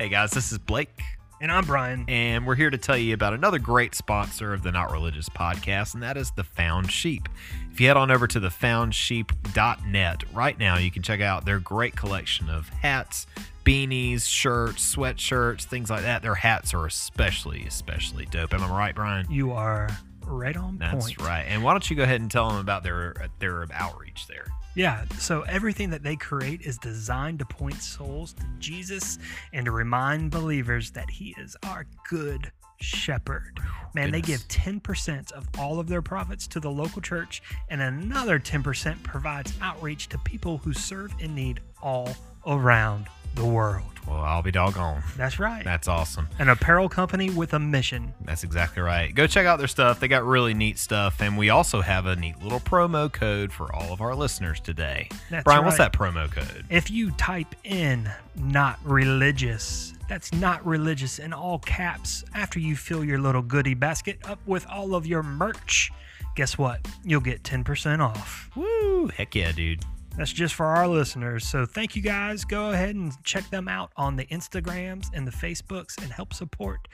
[0.00, 0.98] Hey guys, this is Blake,
[1.42, 2.06] And I'm Brian.
[2.08, 5.92] and we're here to tell you about another great sponsor of the Not Religious podcast,
[5.92, 7.28] and that is the Found Sheep.
[7.70, 11.96] If you head on over to thefoundsheep.net right now, you can check out their great
[11.96, 13.26] collection of hats,
[13.62, 16.22] beanies, shirts, sweatshirts, things like that.
[16.22, 18.54] Their hats are especially, especially dope.
[18.54, 19.30] Am I right, Brian?
[19.30, 19.90] You are
[20.24, 21.20] right on That's point.
[21.20, 21.44] right.
[21.46, 24.46] And why don't you go ahead and tell them about their their outreach there?
[24.74, 25.04] Yeah.
[25.18, 29.18] So everything that they create is designed to point souls to Jesus
[29.52, 33.60] and to remind believers that He is our good shepherd.
[33.94, 38.38] Man, they give 10% of all of their profits to the local church, and another
[38.38, 42.10] 10% provides outreach to people who serve in need all
[42.46, 43.89] around the world.
[44.06, 45.02] Well, I'll be doggone.
[45.16, 45.64] That's right.
[45.64, 46.28] That's awesome.
[46.38, 48.12] An apparel company with a mission.
[48.24, 49.14] That's exactly right.
[49.14, 50.00] Go check out their stuff.
[50.00, 51.20] They got really neat stuff.
[51.20, 55.08] And we also have a neat little promo code for all of our listeners today.
[55.30, 56.64] That's Brian, what's that promo code?
[56.70, 63.04] If you type in not religious, that's not religious in all caps after you fill
[63.04, 65.92] your little goodie basket up with all of your merch,
[66.34, 66.86] guess what?
[67.04, 68.50] You'll get 10% off.
[68.56, 69.08] Woo!
[69.08, 69.84] Heck yeah, dude.
[70.20, 71.46] That's just for our listeners.
[71.46, 72.44] So thank you guys.
[72.44, 76.88] Go ahead and check them out on the Instagrams and the Facebooks and help support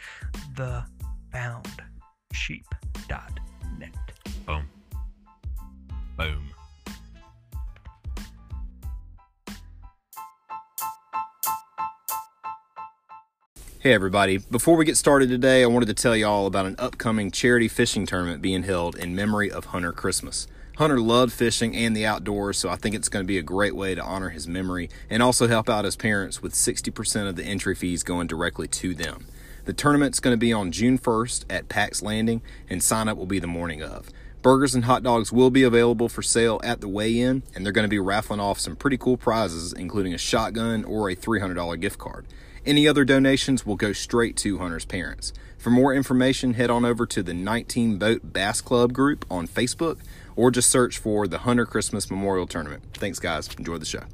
[0.54, 0.84] the
[1.34, 3.94] foundsheep.net.
[4.46, 4.68] Boom.
[6.16, 6.48] Boom.
[13.80, 16.76] Hey everybody, before we get started today, I wanted to tell you all about an
[16.78, 20.46] upcoming charity fishing tournament being held in memory of Hunter Christmas.
[20.76, 23.74] Hunter loved fishing and the outdoors, so I think it's going to be a great
[23.74, 27.44] way to honor his memory and also help out his parents with 60% of the
[27.44, 29.26] entry fees going directly to them.
[29.64, 33.24] The tournament's going to be on June 1st at Pax Landing, and sign up will
[33.24, 34.10] be the morning of.
[34.42, 37.72] Burgers and hot dogs will be available for sale at the weigh in, and they're
[37.72, 41.80] going to be raffling off some pretty cool prizes, including a shotgun or a $300
[41.80, 42.26] gift card.
[42.66, 45.32] Any other donations will go straight to Hunter's parents.
[45.56, 49.98] For more information, head on over to the 19 Boat Bass Club group on Facebook
[50.36, 52.84] or just search for the Hunter Christmas Memorial Tournament.
[52.94, 53.48] Thanks, guys.
[53.58, 54.04] Enjoy the show.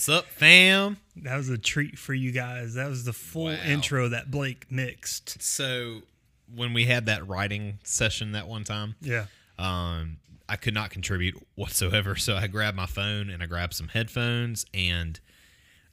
[0.00, 0.96] What's up, fam?
[1.14, 2.72] That was a treat for you guys.
[2.72, 3.62] That was the full Wow.
[3.62, 5.42] intro that Blake mixed.
[5.42, 6.04] So,
[6.50, 9.26] when we had that writing session that one time, Yeah.
[9.58, 10.16] um,
[10.48, 12.16] I could not contribute whatsoever.
[12.16, 15.20] So I grabbed my phone and I grabbed some headphones and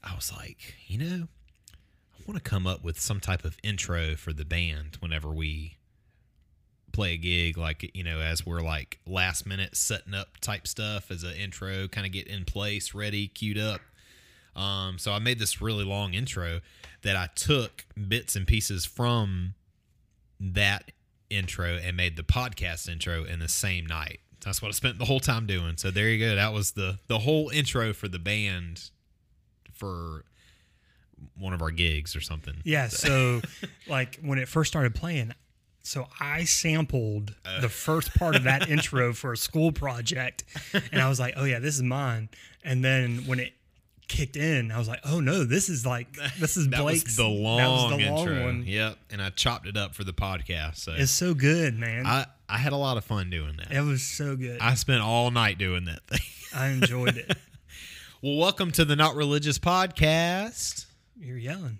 [0.01, 1.27] I was like, you know,
[1.73, 5.75] I want to come up with some type of intro for the band whenever we
[6.93, 11.11] play a gig, like, you know, as we're like last minute setting up type stuff
[11.11, 13.81] as an intro, kind of get in place, ready, queued up.
[14.57, 16.61] Um, so I made this really long intro
[17.03, 19.53] that I took bits and pieces from
[20.39, 20.91] that
[21.29, 24.19] intro and made the podcast intro in the same night.
[24.43, 25.77] That's what I spent the whole time doing.
[25.77, 26.35] So there you go.
[26.35, 28.89] That was the the whole intro for the band
[29.73, 30.23] for
[31.37, 32.55] one of our gigs or something.
[32.63, 32.87] Yeah.
[32.91, 33.41] So,
[33.87, 35.33] like, when it first started playing,
[35.83, 37.61] so I sampled Uh.
[37.61, 40.43] the first part of that intro for a school project.
[40.91, 42.29] And I was like, oh, yeah, this is mine.
[42.63, 43.53] And then when it
[44.07, 46.07] kicked in, I was like, oh, no, this is like,
[46.39, 47.15] this is That Blake's.
[47.17, 48.45] the that was the long intro.
[48.45, 48.63] one.
[48.65, 50.77] Yep, and I chopped it up for the podcast.
[50.77, 52.05] So It's so good, man.
[52.05, 53.71] I I had a lot of fun doing that.
[53.71, 54.59] it was so good.
[54.61, 56.19] I spent all night doing that thing.
[56.55, 57.35] I enjoyed it.
[58.21, 60.85] well, welcome to the Not Religious podcast.
[61.19, 61.79] You're yelling.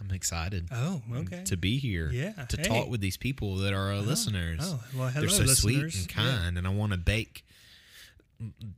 [0.00, 1.42] I'm excited Oh, okay.
[1.44, 2.10] to be here.
[2.12, 2.62] Yeah, to hey.
[2.64, 4.60] talk with these people that are our oh, oh, listeners.
[4.62, 5.96] oh, well, hello, They're so sweet listeners.
[6.02, 6.36] and Yeah.
[6.42, 7.44] kind, and I want to bake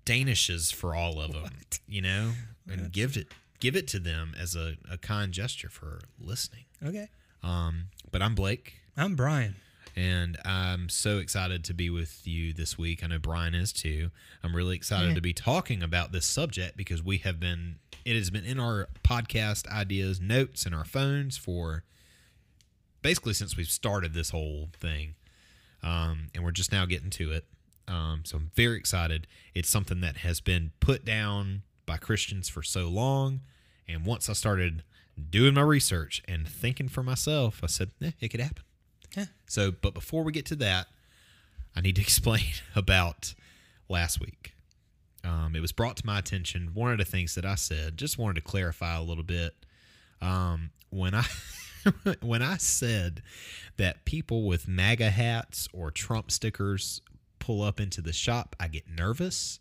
[0.04, 1.50] danishes for all of them,
[1.88, 2.32] you know,
[2.68, 3.28] and give it
[3.60, 6.64] give it to them as a, a kind gesture for listening.
[6.84, 7.08] Okay.
[7.42, 9.56] Um, but I'm Blake, I'm Brian.
[9.94, 13.02] and I'm so excited to be with you this week.
[13.02, 14.10] I know Brian is too.
[14.42, 15.14] I'm really excited Yeah.
[15.14, 18.88] to be talking about this subject because we have been it has been in our
[19.02, 21.84] podcast ideas notes in our phones for
[23.02, 25.14] basically since we've started this whole thing.
[25.82, 27.44] Um, and we're just now getting to it.
[27.88, 29.26] Um, so I'm very excited.
[29.54, 33.40] It's something that has been put down by Christians for so long.
[33.88, 34.82] And once I started
[35.30, 38.64] doing my research and thinking for myself, I said, eh, it could happen.
[39.16, 39.26] Yeah.
[39.46, 40.88] So, but before we get to that,
[41.74, 43.34] I need to explain about
[43.88, 44.52] last week.
[45.24, 46.70] Um, it was brought to my attention.
[46.74, 49.54] One of the things that I said, just wanted to clarify a little bit.
[50.20, 51.24] Um, when I
[52.20, 53.22] when I said
[53.76, 57.00] that people with MAGA hats or Trump stickers
[57.38, 59.58] pull up into the shop, I get nervous.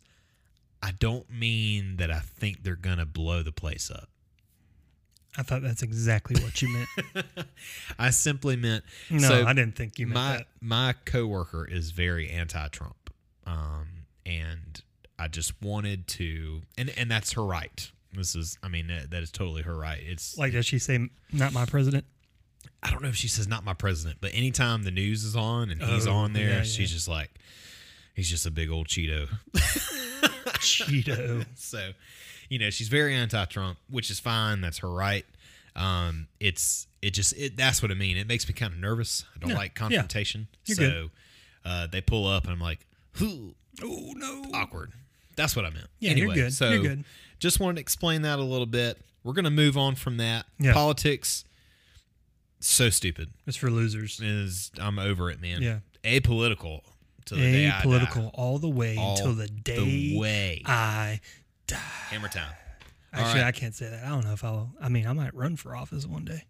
[0.85, 4.07] I don't mean that I think they're gonna blow the place up.
[5.37, 7.25] I thought that's exactly what you meant.
[7.99, 10.47] I simply meant No, so I didn't think you meant my that.
[10.61, 13.09] my coworker is very anti-Trump,
[13.47, 13.87] um,
[14.25, 14.81] and
[15.17, 17.91] I just wanted to, and and that's her right.
[18.13, 19.99] This is, I mean, that, that is totally her right.
[20.01, 22.05] It's Like, does she say, not my president?
[22.81, 25.69] I don't know if she says not my president, but anytime the news is on
[25.69, 26.95] and he's Oh, on there, yeah, she's yeah.
[26.95, 27.29] just like,
[28.13, 29.27] he's just a big old Cheeto.
[30.59, 31.45] Cheeto.
[31.55, 31.91] so,
[32.49, 34.61] you know, she's very anti-Trump, which is fine.
[34.61, 35.25] That's her right.
[35.75, 38.15] Um, it's it just it that's what I mean.
[38.17, 39.25] It makes me kind of nervous.
[39.35, 40.47] I don't Yeah, like confrontation.
[40.65, 41.09] You're so.
[41.65, 42.85] Uh, they pull up and I'm like,
[43.21, 44.45] Ooh, Oh, no.
[44.53, 44.93] awkward.
[45.35, 45.87] That's what I meant.
[45.99, 46.53] Yeah, you're good.
[46.53, 47.03] So You're good.
[47.39, 48.99] just wanted to explain that a little bit.
[49.23, 50.45] We're gonna move on from that.
[50.59, 50.71] Yeah.
[50.73, 51.43] Politics,
[52.59, 53.31] so stupid.
[53.45, 54.19] It's for losers.
[54.21, 55.61] Is I'm over it, man.
[55.61, 55.79] Yeah.
[56.03, 56.81] Apolitical
[57.25, 58.29] to the day I die.
[58.33, 59.77] All the way All until the day
[60.13, 60.61] the way.
[60.65, 61.19] I
[61.67, 61.75] die.
[62.09, 62.51] Hammer time.
[63.13, 63.47] Actually, right.
[63.47, 64.03] I can't say that.
[64.03, 64.73] I don't know if I'll.
[64.81, 66.43] I mean, I might run for office one day.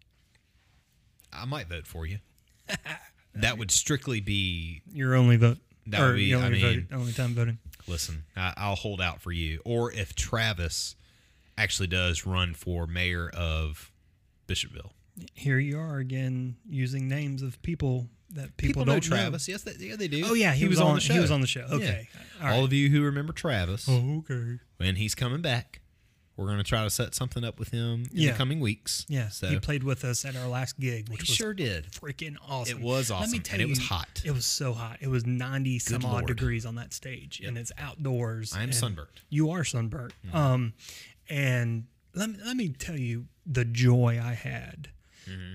[1.32, 2.20] I might vote for you.
[3.36, 5.58] that would strictly be Your only vote.
[5.88, 7.60] That or would be- your I only, mean- only time voting.
[7.88, 8.24] listen.
[8.36, 9.62] I, I'll hold out for you.
[9.66, 10.96] Or if Travis
[11.58, 13.92] actually does run for mayor of
[14.48, 14.92] Bishopville,
[15.34, 19.48] Here you are again using names of people that people, know don't Travis.
[19.48, 20.24] Yes, they, yeah, they do.
[20.26, 21.14] Oh yeah, he, was, on, the show.
[21.14, 21.66] He was on the show.
[21.70, 21.76] Yeah.
[21.76, 22.10] Okay.
[22.42, 22.64] All, All right.
[22.64, 24.60] of you who remember Travis, Oh, okay.
[24.78, 25.82] when he's coming back,
[26.38, 28.32] we're going to try to set something up with him in Yeah.
[28.32, 29.06] the coming weeks.
[29.08, 29.30] Yeah.
[29.30, 31.92] So he played with us at our last gig, he which was sure did.
[31.92, 32.78] freaking awesome.
[32.80, 33.32] It was awesome.
[33.32, 34.22] Let me tell and it was hot.
[34.26, 34.98] It was so hot.
[35.00, 38.54] It was 90 some odd degrees on that stage, and it's outdoors.
[38.54, 39.22] I am and sunburnt.
[39.30, 40.14] You are sunburnt.
[40.34, 40.74] Um,
[41.30, 44.90] and let me, let me tell you the joy I had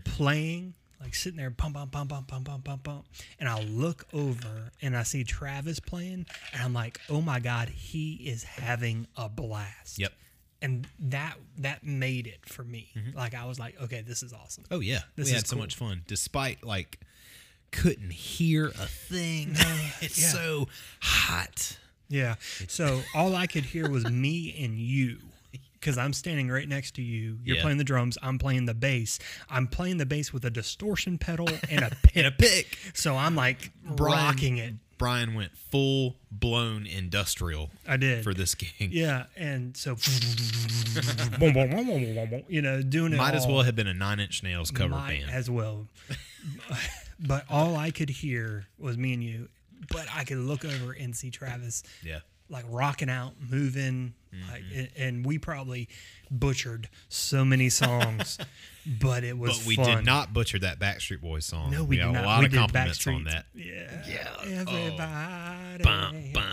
[0.05, 3.07] playing, like sitting there, pump, pump, pump, pump, pump, pump, pump, pump.
[3.39, 7.69] And I look over and I see Travis playing, and I'm like, oh my God,
[7.69, 9.99] he is having a blast.
[9.99, 10.13] Yep.
[10.63, 12.91] And that that made it for me.
[12.95, 13.17] Mm-hmm.
[13.17, 14.65] Like I was like, okay, this is awesome.
[14.71, 17.01] Oh yeah, This we had so much fun, despite like
[17.73, 19.51] couldn't hear a thing.
[20.01, 20.29] it's yeah.
[20.29, 20.69] so
[21.01, 21.79] hot.
[22.09, 22.35] Yeah.
[22.69, 25.19] So all I could hear was me and you.
[25.81, 27.39] Because I'm standing right next to you.
[27.43, 27.63] You're Yeah.
[27.63, 28.19] playing the drums.
[28.23, 29.19] I'm playing the bass.
[29.49, 32.17] I'm playing the bass with a distortion pedal and a pick.
[32.17, 32.77] And a pick.
[32.93, 34.75] So I'm like Brian- rocking it.
[34.99, 38.23] Brian went full blown industrial I did.
[38.23, 38.93] for this gig.
[38.93, 39.25] yeah.
[39.35, 39.97] And so,
[42.49, 43.17] you know, doing it.
[43.17, 45.31] Might as well have been a Nine Inch Nails cover band.
[45.31, 45.87] as well.
[47.21, 49.49] but all I could hear was me and you.
[49.89, 52.21] But I could look over and see Travis yeah.
[52.51, 54.13] like rocking out, moving,
[54.51, 54.79] like, Mm-hmm.
[54.79, 55.89] and, and we probably
[56.31, 58.39] butchered so many songs,
[59.01, 59.97] but it was But we fun.
[59.99, 61.71] did not butcher that Backstreet Boys song.
[61.71, 62.25] No, we, got did a not.
[62.25, 63.47] lot we of compliments on that.
[63.55, 64.61] Yeah, Yeah.
[64.61, 65.83] Everybody.
[65.83, 66.47] Bum, bum, bum.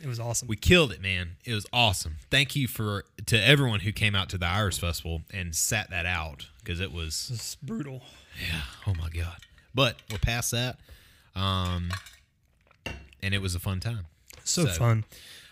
[0.00, 0.46] It was awesome.
[0.48, 1.30] We killed it, man.
[1.44, 2.16] It was awesome.
[2.30, 6.06] Thank you for to everyone who came out to the Iris Festival and sat that
[6.06, 8.02] out because it was It's brutal.
[8.40, 8.60] Yeah.
[8.86, 9.38] Oh my god.
[9.74, 10.78] But we're past that.
[11.34, 11.90] Um
[13.22, 14.06] and it was a fun time.
[14.44, 15.04] So, So- fun.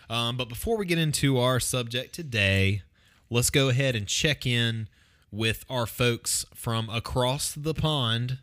[0.09, 2.81] Um but before we get into our subject today,
[3.29, 4.87] let's go ahead and check in
[5.31, 8.39] with our folks from across the pond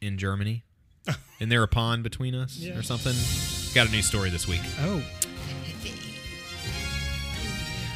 [0.00, 0.64] in Germany.
[1.38, 2.76] Isn't there a pond between us Yeah.
[2.78, 3.14] or something?
[3.74, 4.60] Got a new story this week.
[4.80, 5.02] Oh.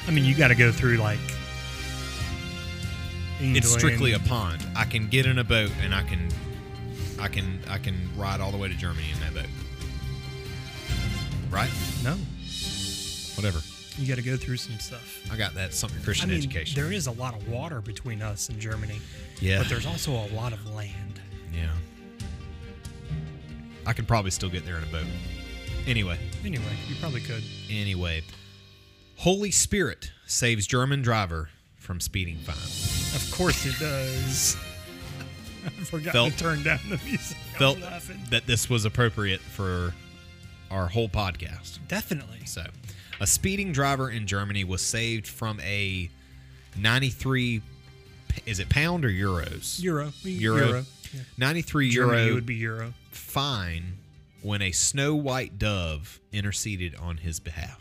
[0.06, 1.18] I mean, you got to go through like.
[3.40, 4.64] It's strictly a pond.
[4.76, 6.28] I can get in a boat and I can
[7.20, 9.50] I can I can ride all the way to Germany in that boat.
[11.54, 11.70] Right?
[12.02, 12.16] no.
[13.36, 13.60] Whatever.
[13.96, 15.20] You got to go through some stuff.
[15.32, 16.80] I got that something I Christian mean, education.
[16.80, 18.98] there is a lot of water between us and Germany,
[19.40, 19.58] yeah.
[19.58, 21.20] but there's also a lot of land.
[21.52, 21.68] yeah.
[23.86, 25.04] I could probably still get there in a boat.
[25.86, 27.42] Anyway, Anyway, you probably could.
[27.70, 28.22] anyway,
[29.16, 32.56] Holy Spirit saves German driver from speeding fine.
[33.20, 34.56] Of course it does.
[35.66, 37.36] I forgot Felt- to turn down the music.
[37.58, 38.18] Felt laughing.
[38.30, 39.92] that this was appropriate for
[40.74, 41.78] our whole podcast.
[41.88, 42.44] Definitely.
[42.44, 42.64] So,
[43.20, 46.10] a speeding driver in Germany was saved from a
[46.76, 47.62] 93
[48.46, 49.80] is it pound or euros?
[49.80, 50.12] Euro.
[50.24, 50.66] Euro.
[50.66, 50.84] Euro.
[51.12, 51.20] Yeah.
[51.38, 52.94] 93 Germany euro would be Euro.
[53.12, 53.98] fine
[54.42, 57.80] when a snow white dove interceded on his behalf.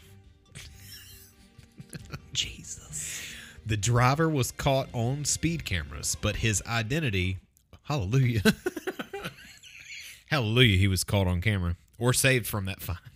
[2.34, 3.34] Jesus.
[3.66, 7.40] The driver was caught on speed cameras, but his identity,
[7.84, 8.44] hallelujah.
[10.28, 12.98] hallelujah, he was caught on camera or saved from that fine.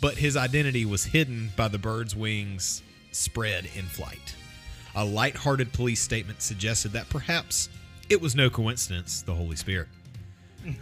[0.00, 4.36] But his identity was hidden by the bird's wings spread in flight.
[4.94, 7.68] A light-hearted police statement suggested that perhaps
[8.08, 9.88] it was no coincidence the Holy Spirit.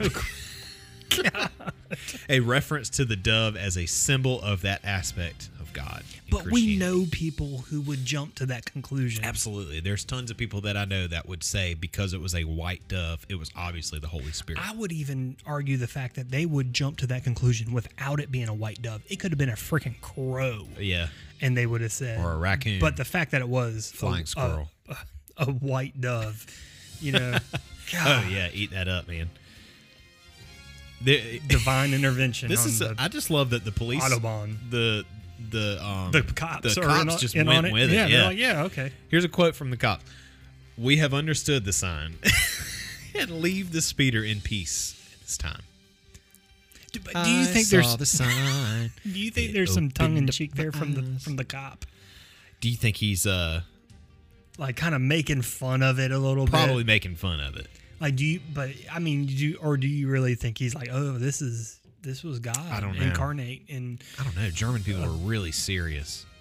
[2.29, 6.03] a reference to the dove as a symbol of that aspect God.
[6.31, 9.25] But we know people who would jump to that conclusion.
[9.25, 9.81] Absolutely.
[9.81, 12.89] There's tons of people that I know that would say because it was a white
[12.89, 14.61] dove, it was obviously the Holy Spirit.
[14.65, 18.31] I would even argue the fact that they would jump to that conclusion without it
[18.33, 19.03] being a white dove.
[19.09, 21.09] It could have been a freaking crow, yeah.
[21.43, 22.81] and they would have said, Or a raccoon.
[22.81, 24.69] But the fact that it was Flying a- squirrel.
[24.89, 24.97] a,
[25.39, 26.47] a white dove,
[27.01, 27.37] you know,
[28.03, 29.29] Oh yeah, eat that up, man.
[31.03, 32.49] The- divine intervention.
[32.49, 34.57] this is I just love that the police Autobahn.
[34.71, 35.05] the
[35.51, 37.73] the um the cops the cops in just in went on it.
[37.73, 38.11] with yeah, it.
[38.11, 38.27] Yeah.
[38.27, 38.93] like, yeah, okay.
[39.09, 40.01] Here's a quote from the cop.
[40.77, 42.17] We have understood the sign
[43.15, 45.63] and leave the speeder in peace at this time.
[46.93, 48.93] Do, do you think there's the sign?
[49.03, 51.85] do you think there's some tongue in opened cheek there from the from the cop,
[52.61, 53.63] Do you think he's uh
[54.59, 56.67] like kind of making fun of it a little probably bit?
[56.67, 57.67] Probably making fun of it?
[58.01, 58.41] Like, do you?
[58.53, 61.81] But I mean, do you, or do you really think he's like, oh, this is
[62.05, 63.05] this was God I don't know.
[63.07, 64.51] incarnate and I don't know.
[64.51, 66.25] German people are really serious.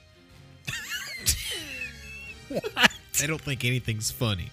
[3.19, 4.49] They don't think anything's funny.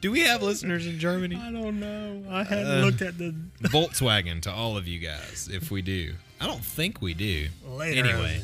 [0.00, 1.36] Do we have listeners in Germany?
[1.36, 2.22] I don't know.
[2.30, 6.14] I hadn't Uh, looked at the Volkswagen to all of you guys, if we do.
[6.40, 7.48] I don't think we do.
[7.66, 8.04] later.
[8.06, 8.42] Anyway,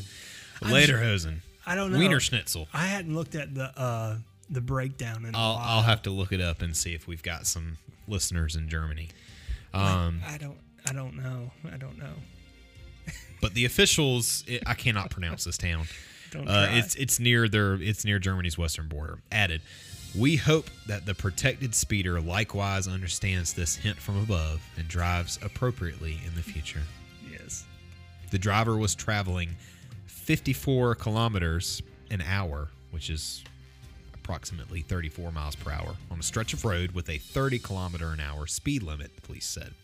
[0.63, 1.39] I'm Lederhosen.
[1.67, 1.99] I don't know.
[1.99, 2.69] Wiener Schnitzel.
[2.73, 4.17] I hadn't looked at the uh
[4.51, 5.65] the breakdown in a I'll, while.
[5.77, 9.09] I'll have to look it up and see if we've got some listeners in Germany.
[9.75, 10.59] Um, I don't.
[10.89, 11.51] I don't know.
[11.73, 12.13] I don't know.
[13.41, 15.87] but the officials, it, I cannot pronounce this town.
[16.31, 16.79] Don't Uh, try.
[16.79, 19.19] it's it's near their it's near Germany's western border.
[19.31, 19.61] Added,
[20.17, 26.19] we hope that the protected speeder likewise understands this hint from above and drives appropriately
[26.27, 26.83] in the future.
[27.31, 27.65] yes.
[28.31, 29.57] The driver was traveling
[30.07, 33.45] 54 kilometers an hour, which is
[34.23, 38.21] approximately 34 miles per hour, on a stretch of road with a 30 kilometer an
[38.21, 39.75] hour speed limit, the police said.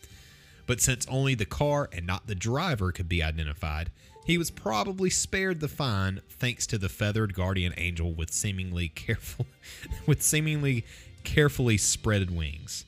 [0.65, 3.91] But since only the car and not the driver could be identified,
[4.25, 9.47] he was probably spared the fine thanks to the feathered guardian angel with seemingly careful
[10.05, 10.85] with seemingly
[11.23, 12.85] carefully spreaded wings.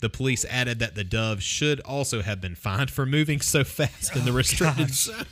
[0.00, 4.14] The police added that the dove should also have been fined for moving so fast
[4.14, 4.96] in the oh, restricted gosh.
[5.04, 5.24] zone.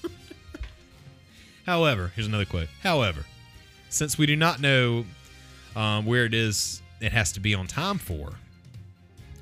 [1.66, 2.68] However, here's another quote.
[2.82, 3.26] However,
[3.90, 5.04] since we do not know
[5.76, 8.32] um, where it is, it has to be on time for.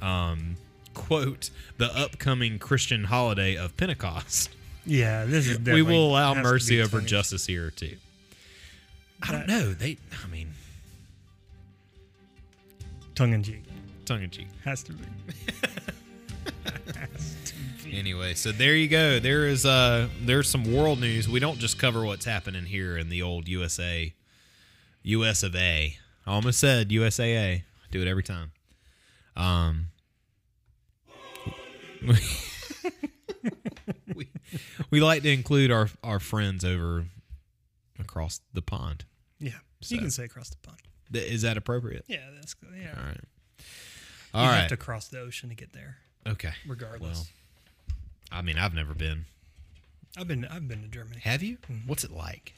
[0.00, 0.56] Um,
[0.94, 4.50] quote the upcoming Christian holiday of Pentecost.
[4.84, 5.24] Yeah.
[5.24, 5.60] This is.
[5.66, 7.96] we will allow mercy over tongue- justice here too.
[9.22, 9.72] I don't know.
[9.72, 10.50] They, I mean,
[13.14, 13.62] Tongue in cheek
[14.04, 14.48] tongue in cheek.
[14.64, 15.04] has to be.
[17.00, 17.98] Has to be.
[17.98, 19.18] Anyway, so there you go.
[19.18, 21.28] There is uh there's some world news.
[21.28, 24.12] We don't just cover what's happening here in the old USA
[25.02, 25.96] US of A.
[26.26, 27.59] I almost said USAA.
[27.61, 28.52] I do it every time.
[29.37, 29.87] Um
[34.14, 34.29] we,
[34.91, 37.07] we like to include our our friends over
[37.99, 39.05] across the pond.
[39.38, 39.52] Yeah.
[39.81, 40.79] So- You can say across the pond.
[41.12, 42.05] Th- Is that appropriate?
[42.09, 42.29] Yeah.
[42.35, 42.71] That's good.
[42.76, 42.95] Yeah.
[42.97, 43.21] All right.
[43.59, 43.64] you
[44.35, 46.52] All have to cross the ocean to get there, okay.
[46.67, 47.19] regardless.
[47.19, 47.26] Well,
[48.33, 49.26] I mean, I've never been.
[50.17, 50.45] I've been.
[50.47, 51.21] I've been to Germany.
[51.23, 51.59] Have you?
[51.87, 52.55] What's it like?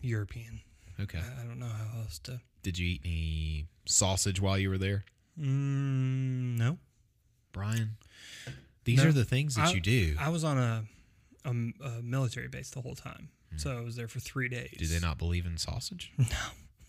[0.00, 0.60] European.
[1.00, 1.18] Okay.
[1.18, 2.40] I, I don't know how else to.
[2.62, 5.04] Did you eat any sausage while you were there,
[5.38, 6.78] Mm, no.
[7.52, 7.96] Brian?
[8.84, 9.08] These No.
[9.08, 10.16] are the things that I- you do.
[10.18, 10.84] I was on a,
[11.44, 14.74] a military base the whole time, so I was there for three days.
[14.78, 16.12] do they not believe in sausage?
[16.18, 16.24] No,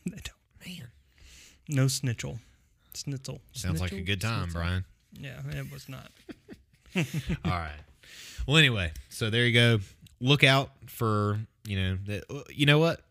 [0.06, 0.34] they don't.
[0.66, 0.88] Man,
[1.68, 2.40] No snitchel.
[2.94, 3.40] Snitzel.
[3.52, 4.54] sounds like a good time, Snitzel.
[4.54, 4.86] Brian.
[5.20, 6.12] Yeah, it was not.
[6.96, 7.72] All right.
[8.48, 9.80] Well, anyway, so there you go.
[10.20, 11.98] Look out for you know.
[12.50, 13.02] You know what?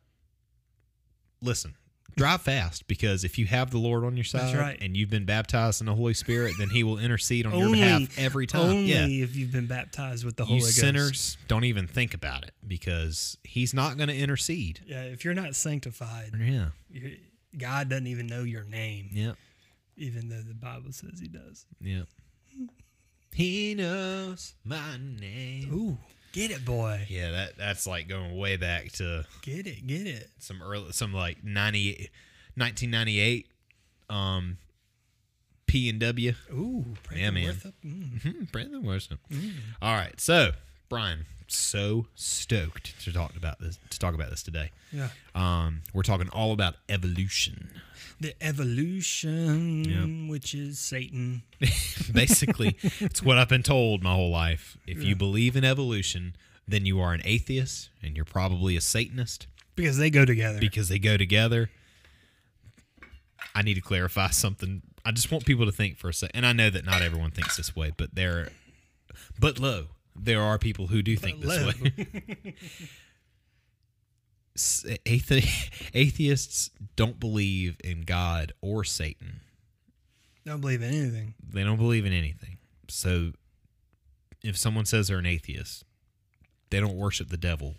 [1.42, 1.74] Listen,
[2.16, 4.78] drive fast because if you have the Lord on your side right.
[4.80, 7.98] and you've been baptized in the Holy Spirit, then He will intercede on only your
[7.98, 8.62] behalf every time.
[8.62, 9.24] Only yeah.
[9.24, 10.76] if you've been baptized with the You Holy Ghost.
[10.76, 14.80] sinners don't even think about it because He's not going to intercede.
[14.86, 16.68] Yeah, if you're not sanctified, Yeah.
[17.56, 19.32] God doesn't even know your name, Yeah.
[19.96, 21.66] even though the Bible says He does.
[21.80, 22.02] Yeah.
[23.36, 25.68] He knows my name.
[25.70, 25.98] Ooh,
[26.32, 27.04] get it, boy.
[27.08, 30.30] Yeah, that that's like going way back to Get it, get it.
[30.38, 32.08] some early some like 90
[32.56, 33.46] 1998
[34.08, 34.56] um
[35.66, 36.32] P and W.
[36.52, 37.44] Ooh, Yeah, man.
[37.46, 38.22] worth mm.
[38.22, 39.18] Hmm, Brandon Wilson.
[39.82, 40.52] All right, so
[40.88, 44.70] Brian, so stoked to talk about this to talk about this today.
[44.92, 45.08] Yeah.
[45.34, 47.68] Um, we're talking all about evolution.
[48.20, 50.30] The evolution, Yep.
[50.30, 51.42] which is Satan.
[52.12, 54.76] Basically, it's what I've been told my whole life.
[54.86, 56.36] If you believe in evolution,
[56.68, 60.58] then you are an atheist and you're probably a Satanist Because they go together.
[60.58, 61.70] because they go together.
[63.54, 64.82] I need to clarify something.
[65.04, 66.36] I just want people to think for a second.
[66.36, 68.48] And I know that not everyone thinks this way, but there,
[69.38, 71.72] but lo, there are people who do think this lo.
[71.82, 72.54] way.
[75.06, 79.40] Atheists don't believe in God or Satan.
[80.44, 81.34] Don't believe in anything.
[81.48, 82.58] They don't believe in anything.
[82.88, 83.32] So
[84.42, 85.84] if someone says they're an atheist,
[86.70, 87.74] they don't worship the devil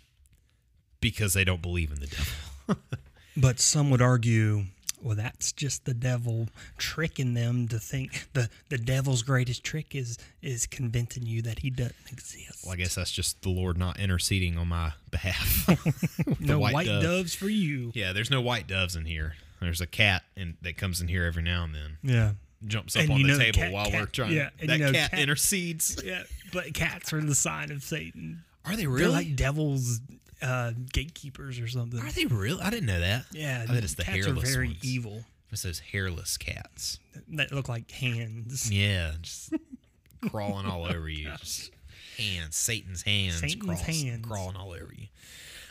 [1.00, 2.76] because they don't believe in the devil.
[3.40, 4.64] But some would argue,
[5.02, 10.18] well, that's just the devil tricking them to think the the devil's greatest trick is
[10.42, 12.64] is convincing you that he doesn't exist.
[12.64, 15.68] Well, I guess that's just the Lord not interceding on my behalf.
[16.40, 17.02] No white, dove.
[17.02, 17.90] doves for you.
[17.94, 19.34] Yeah, there's no white doves in here.
[19.60, 22.32] There's a cat in, that comes in here every now and then, Yeah.
[22.66, 24.32] jumps up And on the table cat- while cat- we're trying.
[24.32, 26.00] yeah, that you know cat, cat- intercedes.
[26.04, 28.44] Yeah, but cats are the sign of Satan.
[28.64, 29.12] Are they They're really?
[29.12, 30.00] like devils,
[30.42, 32.00] uh, gatekeepers or something.
[32.00, 32.58] are they real?
[32.62, 33.24] I didn't know that.
[33.32, 34.84] Yeah, I bet it's the cats hairless are very ones.
[34.84, 35.24] evil.
[35.50, 36.98] It's those hairless cats.
[37.30, 38.70] That look like hands.
[38.70, 39.54] Yeah, just
[40.30, 41.30] crawling all over you.
[41.38, 41.70] Just
[42.18, 44.26] hands, Satan's hands, Satan's cross- hands.
[44.26, 45.06] crawling all over you.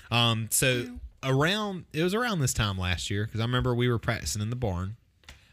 [0.10, 0.86] Um, so
[1.24, 4.50] around it was around this time last year because I remember we were practicing in
[4.50, 4.96] the barn.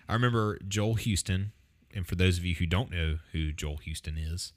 [0.09, 1.53] I remember Joel Houston,
[1.95, 4.53] and for those of you who don't know who Joel Houston is,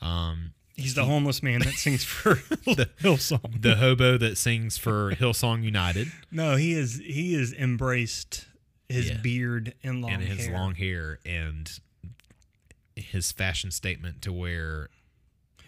[0.00, 3.60] um, He's the homeless man that sings for the, Hillsong.
[3.62, 8.46] the hobo that sings for Hillsong United No, he is he has embraced
[8.88, 9.16] his Yeah.
[9.18, 10.54] beard and long and his hair.
[10.54, 11.68] long hair and
[12.96, 14.88] his fashion statement to where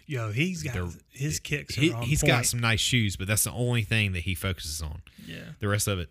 [0.07, 1.77] Yo, he's got the- his kicks.
[1.77, 2.21] Are he, point.
[2.25, 5.01] got some nice shoes, but that's the only thing that he focuses on.
[5.25, 6.09] Yeah, The rest of it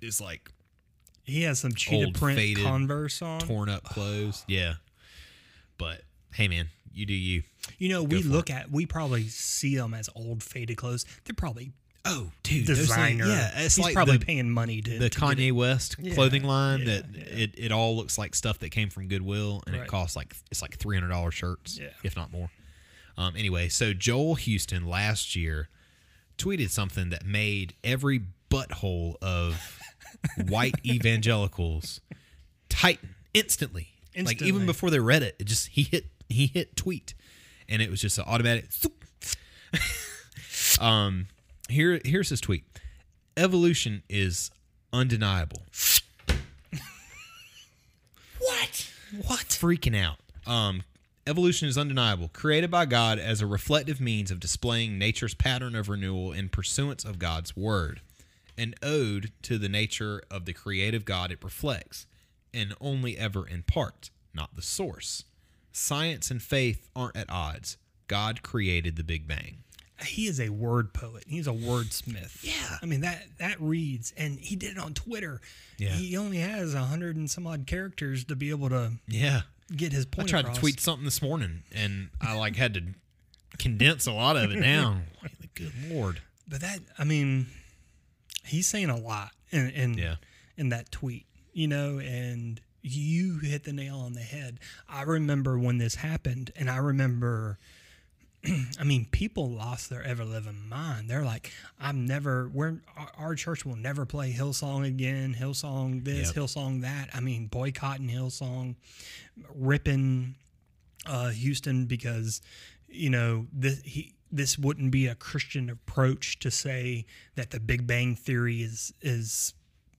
[0.00, 0.50] is like
[1.22, 3.40] he has some cheetah print faded, Converse on.
[3.40, 4.44] torn up clothes.
[4.48, 4.74] Yeah.
[5.76, 6.02] But
[6.34, 7.42] hey, man, you do you.
[7.78, 11.04] You know, we for look at we probably see them as old faded clothes.
[11.24, 11.72] They're probably
[12.04, 12.66] Oh, dude.
[12.66, 13.26] those things- designer.
[13.26, 13.50] yeah.
[13.60, 15.52] It's he's like probably the, paying money to the to Kanye it.
[15.52, 17.22] West Yeah, clothing line yeah, that yeah.
[17.44, 19.84] It, it all looks like stuff that came from Goodwill and Right.
[19.84, 21.88] it costs like it's like three hundred dollars shirts, Yeah.
[22.04, 22.50] if not more.
[23.18, 25.68] Um, anyway, so Joel Houston last year
[26.38, 29.78] tweeted something that made every butthole of
[30.48, 32.00] white evangelicals
[32.68, 33.88] tighten instantly.
[34.16, 37.14] Like even before they read it, it just he hit he hit tweet,
[37.68, 38.66] and it was just an automatic.
[40.80, 41.26] um,
[41.68, 42.64] here here's his tweet.
[43.36, 44.50] Evolution is
[44.92, 45.62] undeniable.
[48.38, 48.90] what?
[49.26, 49.46] What?
[49.48, 50.18] Freaking out.
[50.46, 50.82] Um,
[51.26, 55.88] evolution is undeniable, created by God as a reflective means of displaying nature's pattern of
[55.88, 58.00] renewal in pursuance of God's word,
[58.56, 62.06] an ode to the nature of the creative God it reflects,
[62.52, 65.24] and only ever in part, not the source.
[65.72, 67.76] Science and faith aren't at odds.
[68.06, 69.58] God created the Big Bang.
[70.04, 71.24] He is a word poet.
[71.26, 72.42] He's a wordsmith.
[72.44, 72.78] Yeah.
[72.80, 75.40] I mean that that reads, and he did it on Twitter.
[75.76, 75.88] Yeah.
[75.90, 79.42] He only has a hundred and some odd characters to be able to Yeah.
[79.74, 80.28] get his point.
[80.28, 80.56] I tried across.
[80.56, 82.82] to tweet something this morning and I like had to
[83.58, 85.02] condense a lot of it down.
[85.54, 86.20] Good lord.
[86.46, 87.48] but that I mean,
[88.44, 90.16] he's saying a lot in in, Yeah.
[90.56, 94.58] in that tweet, you know, and you hit the nail on the head.
[94.88, 97.58] I remember when this happened, and I remember.
[98.78, 101.10] I mean, people lost their ever living mind.
[101.10, 102.48] They're like, "I'm never.
[102.48, 105.34] We're our, our church will never play Hillsong again.
[105.38, 106.36] Hillsong this, Yep.
[106.36, 107.10] Hillsong that.
[107.12, 108.76] I mean, boycotting Hillsong,
[109.56, 110.36] ripping
[111.04, 112.40] uh, Houston because
[112.86, 117.86] you know this he this wouldn't be a Christian approach to say that the Big
[117.86, 119.54] Bang Theory is is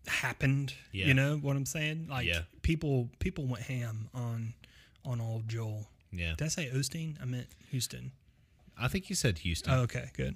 [0.10, 0.74] happened.
[0.92, 1.08] Yeah.
[1.08, 2.08] You know what I'm saying?
[2.10, 2.42] Like Yeah.
[2.62, 4.54] people people went ham on
[5.06, 5.88] on old Joel.
[6.12, 6.34] Yeah.
[6.38, 7.22] Did I say Osteen?
[7.22, 8.12] I meant Houston.
[8.78, 9.74] I think you said Houston.
[9.74, 10.36] Oh, okay, good.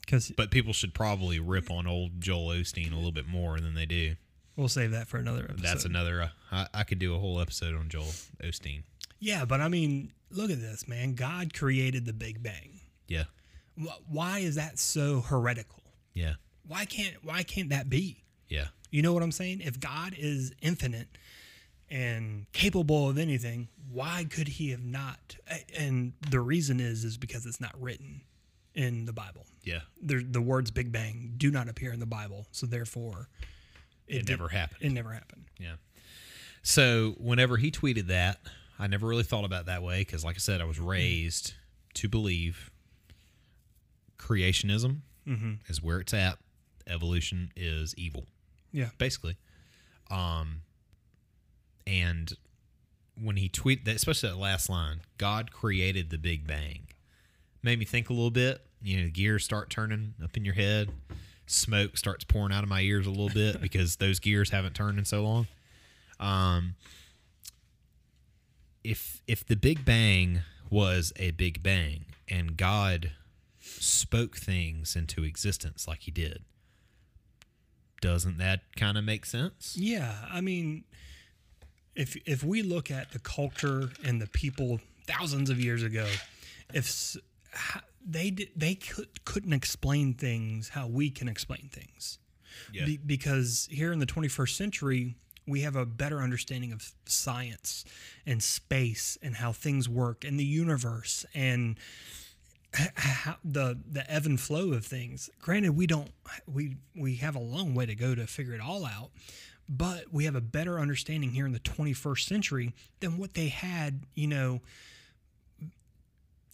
[0.00, 3.74] Because But people should probably rip on old Joel Osteen a little bit more than
[3.74, 4.16] they do.
[4.56, 5.60] We'll save that for another episode.
[5.62, 6.22] That's another.
[6.22, 8.82] Uh, I, I could do a whole episode on Joel Osteen.
[9.20, 11.14] Yeah, but I mean, look at this, man.
[11.14, 12.80] God created the Big Bang.
[13.06, 13.24] Yeah,
[14.08, 15.82] Why is that so heretical?
[16.14, 16.34] yeah,
[16.66, 18.24] Why can't why can't that be?
[18.48, 19.60] Yeah, You know what I'm saying?
[19.60, 21.08] If God is infinite
[21.90, 25.36] and capable of anything, why could he have not?
[25.76, 28.22] And the reason is is because it's not written
[28.74, 29.46] in the Bible.
[29.64, 29.80] yeah.
[30.00, 33.28] The the words Big Bang do not appear in the Bible, so therefore
[34.06, 34.78] It, did- never happened.
[34.82, 35.44] It never happened.
[35.58, 35.74] Yeah.
[36.62, 38.40] So whenever he tweeted that,
[38.78, 40.88] I never really thought about it that way because, like I said, I was mm-hmm.
[40.88, 41.54] raised
[41.94, 42.70] to believe
[44.18, 45.52] creationism mm-hmm.
[45.68, 46.38] is where it's at.
[46.86, 48.26] Evolution is evil,
[48.72, 48.90] Yeah.
[48.98, 49.36] basically.
[50.10, 50.62] Um,
[51.86, 52.32] and
[53.20, 56.88] when he tweeted that, especially that last line, God created the Big Bang,
[57.62, 58.64] made me think a little bit.
[58.82, 60.90] You know, gears start turning up in your head.
[61.46, 64.98] Smoke starts pouring out of my ears a little bit because those gears haven't turned
[64.98, 65.46] in so long.
[66.20, 66.74] Um,
[68.84, 73.12] if if the Big Bang was a Big Bang and God
[73.60, 76.42] spoke things into existence like He did,
[78.00, 79.76] doesn't that kind of make sense?
[79.78, 80.84] Yeah, I mean,
[81.94, 86.06] if if we look at the culture and the people thousands of years ago,
[86.72, 87.16] if
[88.06, 92.18] they they could, couldn't explain things how we can explain things,
[92.72, 92.86] Yeah.
[92.86, 97.84] Be, because here in the 21st century we have a better understanding of science
[98.26, 101.78] and space and how things work and the universe and
[102.74, 105.30] how the the ebb and flow of things.
[105.40, 106.10] Granted, we don't
[106.46, 109.10] we we have a long way to go to figure it all out,
[109.68, 114.02] but we have a better understanding here in the 21st century than what they had,
[114.14, 114.60] you know,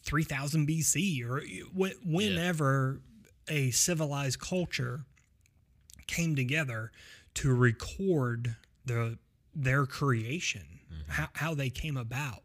[0.03, 1.41] 3000 BC or
[1.77, 3.01] wh- whenever
[3.49, 5.01] a civilized culture
[6.07, 6.93] came together
[7.35, 9.19] to record the
[9.55, 11.13] their creation, mm-hmm.
[11.13, 12.43] how, how they came about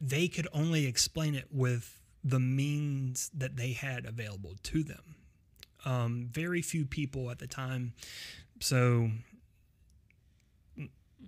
[0.00, 5.16] they could only explain it with the means that they had available to them.
[5.84, 7.92] Um, very few people at the time.
[8.60, 9.10] So,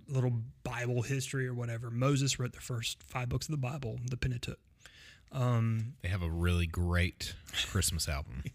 [0.09, 0.33] little
[0.65, 1.91] Bible history or whatever.
[1.91, 4.59] Moses wrote the first five books of the Bible, the Pentateuch.
[5.33, 7.35] Um, They have a really great
[7.71, 8.43] Christmas album.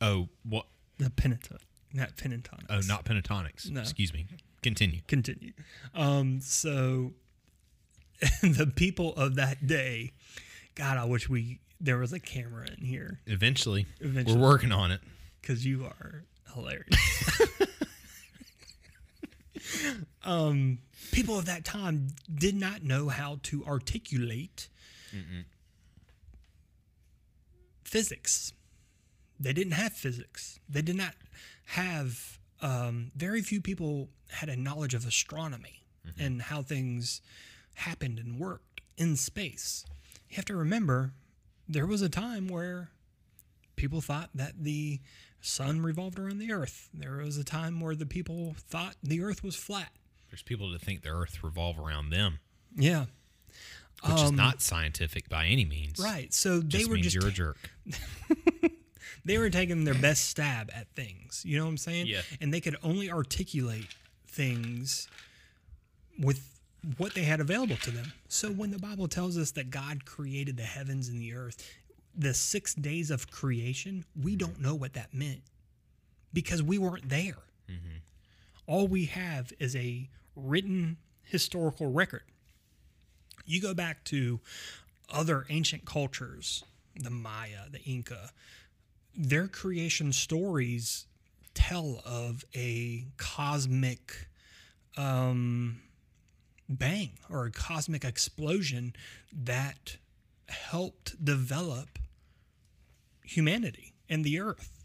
[0.00, 0.66] Oh, what?
[0.98, 1.60] the Pentateuch,
[1.92, 2.66] not Pentatonix.
[2.70, 3.68] Oh, not Pentatonix.
[3.70, 3.80] No.
[3.80, 4.26] Excuse me.
[4.68, 5.00] Continue.
[5.06, 5.52] continue.
[5.94, 7.12] Um, so
[8.42, 10.12] the people of that day,
[10.74, 14.36] God, I wish we there was a camera in here Eventually, Eventually.
[14.36, 15.00] we're working on it.
[15.40, 17.40] because you are hilarious.
[20.24, 20.78] um,
[21.12, 24.68] people of that time did not know how to articulate
[27.84, 28.52] physics.
[29.40, 30.58] They didn't have physics.
[30.68, 31.14] They did not
[31.66, 32.38] have.
[32.60, 35.82] Um, very few people had a knowledge of astronomy
[36.18, 37.20] and how things
[37.76, 39.84] happened and worked in space.
[40.28, 41.12] You have to remember,
[41.68, 42.90] there was a time where
[43.76, 45.00] people thought that the
[45.40, 46.88] sun revolved around the earth.
[46.92, 49.90] There was a time where the people thought the earth was flat.
[50.30, 52.40] There's people that think the Earth revolve around them,
[52.76, 53.06] Yeah.
[54.06, 55.98] which is not scientific by any means.
[56.00, 56.34] Um, Right.
[56.34, 57.70] So they Just were means just you're a jerk.
[59.24, 61.42] they were taking their best stab at things.
[61.44, 62.06] You know what I'm saying?
[62.06, 62.22] Yeah.
[62.40, 63.94] And they could only articulate
[64.26, 65.08] things
[66.18, 66.40] with
[66.96, 68.12] what they had available to them.
[68.28, 71.68] So when the Bible tells us that God created the heavens and the earth,
[72.16, 75.42] the six days of creation, we don't know what that meant
[76.32, 77.38] because we weren't there.
[77.68, 77.98] Mm-hmm.
[78.66, 82.22] All we have is a written historical record.
[83.44, 84.40] You go back to
[85.12, 88.30] other ancient cultures, the Maya, the Inca,
[89.18, 91.06] their creation stories
[91.52, 94.28] tell of a cosmic
[94.96, 95.80] um,
[96.68, 98.94] bang or a cosmic explosion
[99.32, 99.96] that
[100.48, 101.98] helped develop
[103.24, 104.84] humanity and the earth.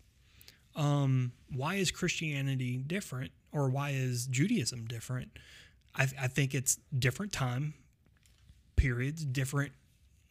[0.76, 5.38] Um, why is Christianity different or why is Judaism different?
[5.96, 7.76] I, I think it's different time
[8.76, 9.74] periods, different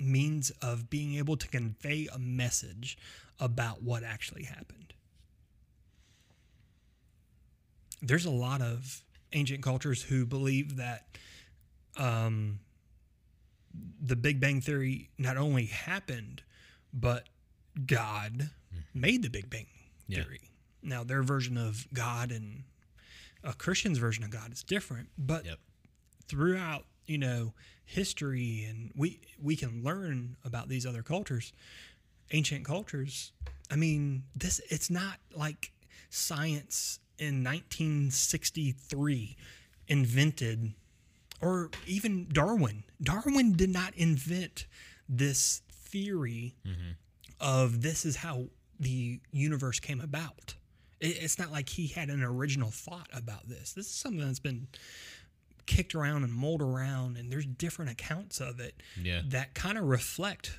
[0.02, 2.98] means of being able to convey a message
[3.40, 4.94] about what actually happened.
[8.00, 11.06] There's a lot of ancient cultures who believe that
[11.96, 12.58] um,
[14.00, 16.42] the Big Bang Theory not only happened,
[16.92, 17.28] but
[17.86, 18.50] God
[18.92, 19.66] made the Big Bang
[20.08, 20.24] Yeah.
[20.24, 20.40] Theory.
[20.82, 22.64] Now, their version of God and
[23.44, 25.58] a Christian's version of God is different, but Yep.
[26.26, 27.52] throughout you know
[27.84, 31.52] history and we we can learn about these other cultures
[32.32, 33.32] ancient cultures
[33.72, 35.72] I mean, this it's not like
[36.10, 39.36] science in 1963
[39.88, 40.74] invented
[41.40, 42.84] or even Darwin.
[43.02, 44.66] Darwin did not invent
[45.08, 46.90] this theory mm-hmm.
[47.40, 48.44] of this is how
[48.78, 50.54] the universe came about.
[51.00, 53.72] It, it's not like he had an original thought about this.
[53.72, 54.66] This is something that's been
[55.66, 59.22] kicked around and mulled around, and there's different accounts of it Yeah.
[59.26, 60.58] that kind of reflect,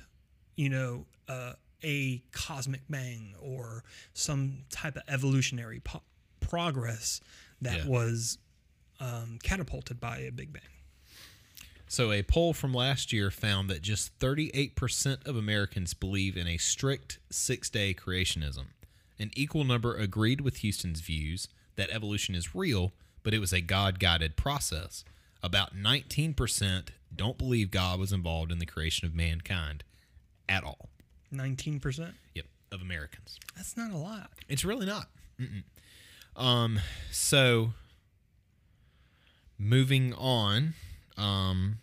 [0.56, 6.02] you know, uh, a cosmic bang or some type of evolutionary po-
[6.40, 7.20] progress
[7.60, 7.86] that Yeah.
[7.86, 8.38] was
[9.00, 10.62] um, catapulted by a big bang.
[11.88, 16.56] So, a poll from last year found that just 38% of Americans believe in a
[16.58, 18.66] strict six day creationism.
[19.18, 22.92] An equal number agreed with Houston's views that evolution is real,
[23.24, 25.04] but it was a God guided process.
[25.42, 29.82] About 19% don't believe God was involved in the creation of mankind
[30.48, 30.90] at all.
[31.30, 32.14] Nineteen percent.
[32.34, 33.38] Yep, of Americans.
[33.56, 34.30] That's not a lot.
[34.48, 35.08] It's really not.
[35.40, 35.64] Mm-mm.
[36.40, 37.72] Um, so
[39.58, 40.74] moving on,
[41.16, 41.78] um,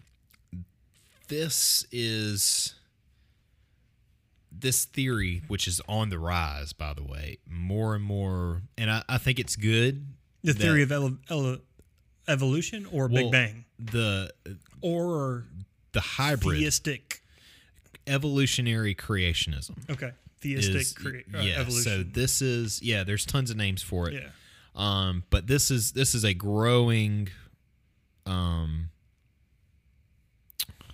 [1.27, 2.75] this is
[4.51, 9.03] this theory, which is on the rise, by the way, more and more, and I,
[9.09, 10.05] I think it's good.
[10.43, 11.59] The theory of ele- ele-
[12.27, 14.31] evolution or well, Big Bang the
[14.81, 15.45] or
[15.91, 17.21] the hybrid theistic.
[18.07, 21.67] evolutionary creationism Okay, theistic is crea- uh, yeah.
[21.69, 23.03] So this is yeah.
[23.03, 24.13] There's tons of names for it.
[24.15, 24.29] yeah,
[24.75, 27.29] Um, but this is this is a growing
[28.25, 28.89] um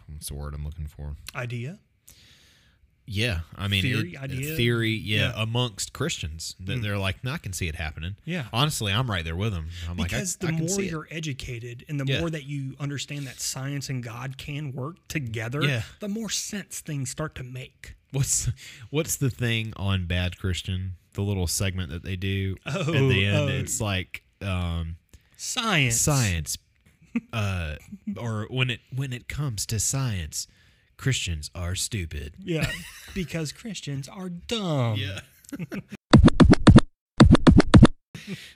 [0.07, 1.15] what's the word I'm looking for?
[1.35, 1.79] idea.
[3.09, 5.41] Yeah, I mean Theory, it- theory, yeah, Yeah.
[5.41, 8.17] Amongst Christians that they're like, no, I can see it happening.
[8.25, 8.47] Yeah.
[8.51, 9.69] honestly, I'm right there with them.
[9.89, 12.19] I'm because like, I, the I can more see you're educated and the Yeah.
[12.19, 15.83] more that you understand that science and God can work together, Yeah.
[16.01, 17.95] the more sense things start to make.
[18.11, 18.49] What's
[18.89, 20.97] what's the thing on Bad Christian?
[21.13, 23.37] The little segment that they do at Oh, the end.
[23.37, 23.47] oh.
[23.47, 24.97] It's like um,
[25.37, 25.95] Science.
[26.01, 26.57] science,
[27.33, 27.75] uh,
[28.17, 30.47] or when it when it comes to science,
[30.97, 32.33] Christians are stupid.
[32.39, 32.69] Yeah.
[33.13, 34.97] because Christians are dumb.
[34.97, 35.19] Yeah.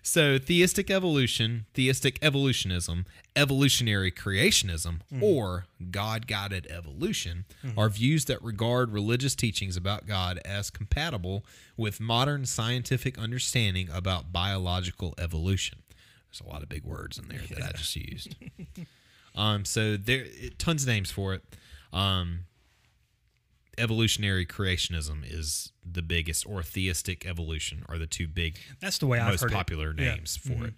[0.01, 7.45] so theistic evolution, theistic evolutionism, evolutionary creationism, or God guided evolution
[7.77, 11.45] are views that regard religious teachings about God as compatible
[11.77, 15.79] with modern scientific understanding about biological evolution.
[16.29, 18.35] There's a lot of big words in there that I just used.
[19.35, 20.25] um, so there,
[20.57, 21.43] tons of names for it.
[21.93, 22.45] Um,
[23.77, 29.19] evolutionary creationism is the biggest, or theistic evolution are the two big, That's the way
[29.19, 29.99] I've most heard popular it.
[29.99, 30.15] Yeah.
[30.15, 30.73] names for it.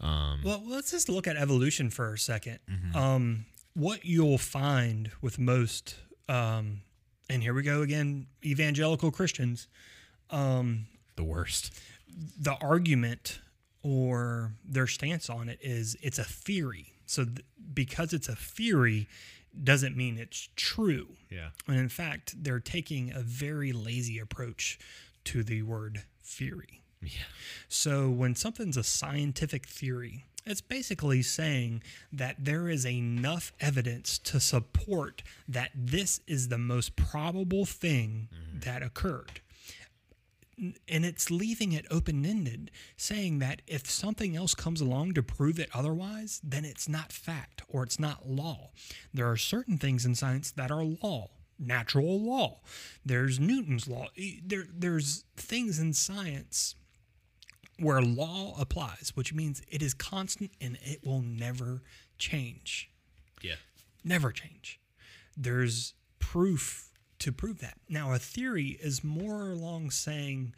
[0.00, 2.96] Um, Well, let's just look at evolution for a 2nd Mm-hmm.
[2.96, 5.96] Um, what you'll find with most,
[6.28, 6.80] um,
[7.28, 9.68] and here we go again, evangelical Christians,
[10.30, 11.72] the worst.
[12.38, 13.40] the argument
[13.82, 16.92] or their stance on it is it's a theory.
[17.06, 17.38] So th-
[17.72, 19.06] because it's a theory
[19.62, 21.08] doesn't mean it's true.
[21.30, 21.50] Yeah.
[21.66, 24.78] And in fact, they're taking a very lazy approach
[25.24, 26.82] to the word theory.
[27.02, 27.24] Yeah.
[27.68, 31.82] So when something's a scientific theory, it's basically saying
[32.12, 38.60] that there is enough evidence to support that this is the most probable thing mm-hmm.
[38.60, 39.40] that occurred.
[40.60, 45.58] And it's leaving it open ended, saying that if something else comes along to prove
[45.58, 48.70] it otherwise, then it's not fact or it's not law.
[49.14, 52.60] There are certain things in science that are law, natural law.
[53.04, 54.08] There's Newton's law.
[54.44, 56.74] There, there's things in science
[57.78, 61.82] where law applies, which means it is constant and it will never
[62.18, 62.90] change.
[63.42, 63.54] Yeah.
[64.04, 64.78] Never change.
[65.36, 66.89] There's proof
[67.20, 67.78] to prove that.
[67.88, 70.54] Now, a theory is more along saying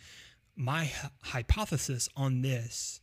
[0.57, 3.01] my hy- hypothesis on this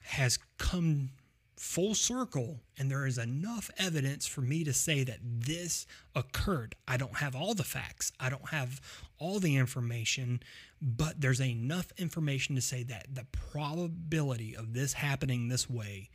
[0.00, 1.10] has come
[1.56, 6.74] full circle and there is enough evidence for me to say that this occurred.
[6.88, 8.80] I don't have all the facts, I don't have
[9.18, 10.40] all the information,
[10.80, 16.08] but there's enough information to say that the probability of this happening this way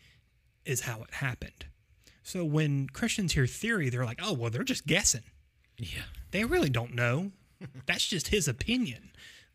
[0.65, 1.65] is how it happened.
[2.24, 5.21] So when Christians hear theory, they're like, oh, well, they're just guessing.
[5.77, 6.03] Yeah.
[6.31, 7.31] They really don't know.
[7.85, 9.11] That's just his opinion.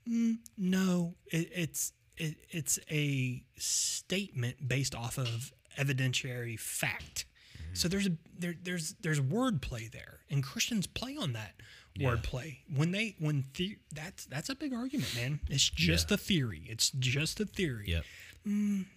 [0.08, 7.26] Mm, no, it, it's it, it's a statement based off of evidentiary fact.
[7.72, 11.54] So there's a there, there's there's wordplay there, and Christians play on that
[11.98, 15.40] wordplay when they when the, that's that's a big argument, man.
[15.48, 16.62] It's just a theory.
[16.66, 18.04] It's just a theory Yep.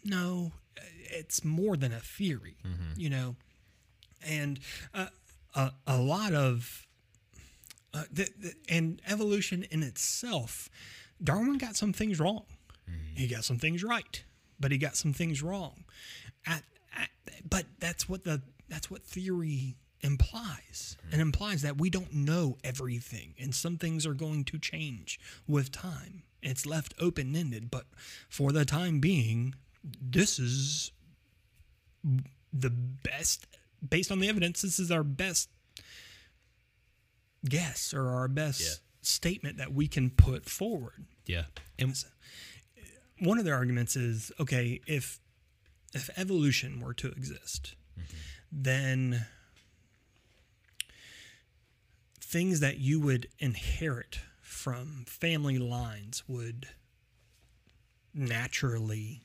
[0.06, 0.54] no,
[1.12, 2.56] it's more than a theory,
[2.96, 3.36] you know.
[4.26, 4.60] And
[4.94, 5.08] uh,
[5.54, 6.88] a, a lot of
[7.94, 10.70] uh, the, the, and evolution in itself
[11.24, 12.46] Darwin got some things wrong.
[13.16, 14.24] He got some things right,
[14.60, 15.84] but he got some things wrong.
[16.46, 16.64] At,
[16.98, 17.10] at,
[17.48, 20.98] but that's what the that's what theory implies.
[21.12, 25.72] It implies that we don't know everything, and some things are going to change with
[25.72, 26.24] time.
[26.42, 27.86] It's left open ended, but
[28.28, 30.92] for the time being, this is
[32.52, 33.48] the best
[33.88, 34.62] based on the evidence.
[34.62, 35.50] This is our best
[37.46, 38.74] guess or our best Yeah.
[39.02, 41.46] statement that we can put forward Yeah.
[41.80, 41.96] And
[43.20, 45.20] one of their arguments is okay if
[45.94, 48.16] if evolution were to exist mm-hmm.
[48.52, 49.26] then
[52.20, 56.68] things that you would inherit from family lines would
[58.14, 59.22] naturally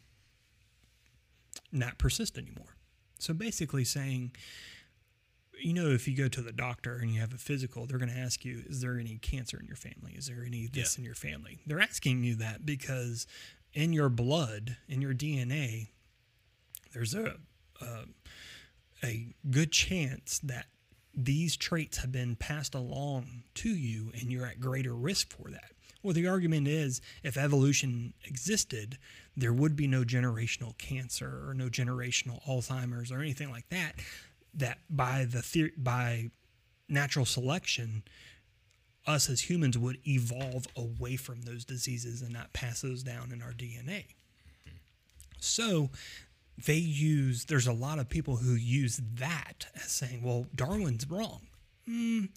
[1.72, 2.76] not persist anymore
[3.18, 4.33] so basically saying
[5.61, 8.11] you know, if you go to the doctor and you have a physical, they're going
[8.11, 10.12] to ask you, is there any cancer in your family?
[10.16, 11.01] Is there any this Yeah.
[11.01, 11.59] in your family?
[11.66, 13.27] They're asking you that because
[13.75, 15.88] in your blood, in your DNA,
[16.94, 17.37] there's a,
[17.81, 18.05] a,
[19.03, 20.66] a good chance that
[21.14, 25.73] these traits have been passed along to you and you're at greater risk for that.
[26.03, 28.99] Well, the argument is if evolution existed,
[29.37, 33.94] there would be no generational cancer or no generational Alzheimer's or anything like that.
[34.54, 36.30] That by the theory, by
[36.88, 38.02] natural selection,
[39.06, 43.42] us as humans would evolve away from those diseases and not pass those down in
[43.42, 44.04] our DNA.
[45.40, 45.90] So
[46.66, 51.46] they use, there's a lot of people who use that as saying, well, Darwin's wrong.
[51.88, 52.30] Mm,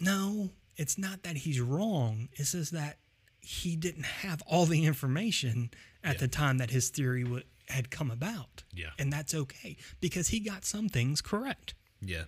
[0.00, 2.28] no, it's not that he's wrong.
[2.34, 2.98] It's just that
[3.40, 5.70] he didn't have all the information
[6.02, 8.64] at the time that his theory w- had come about.
[8.74, 8.90] Yeah.
[8.98, 11.74] And that's okay because he got some things correct.
[12.00, 12.24] Yeah.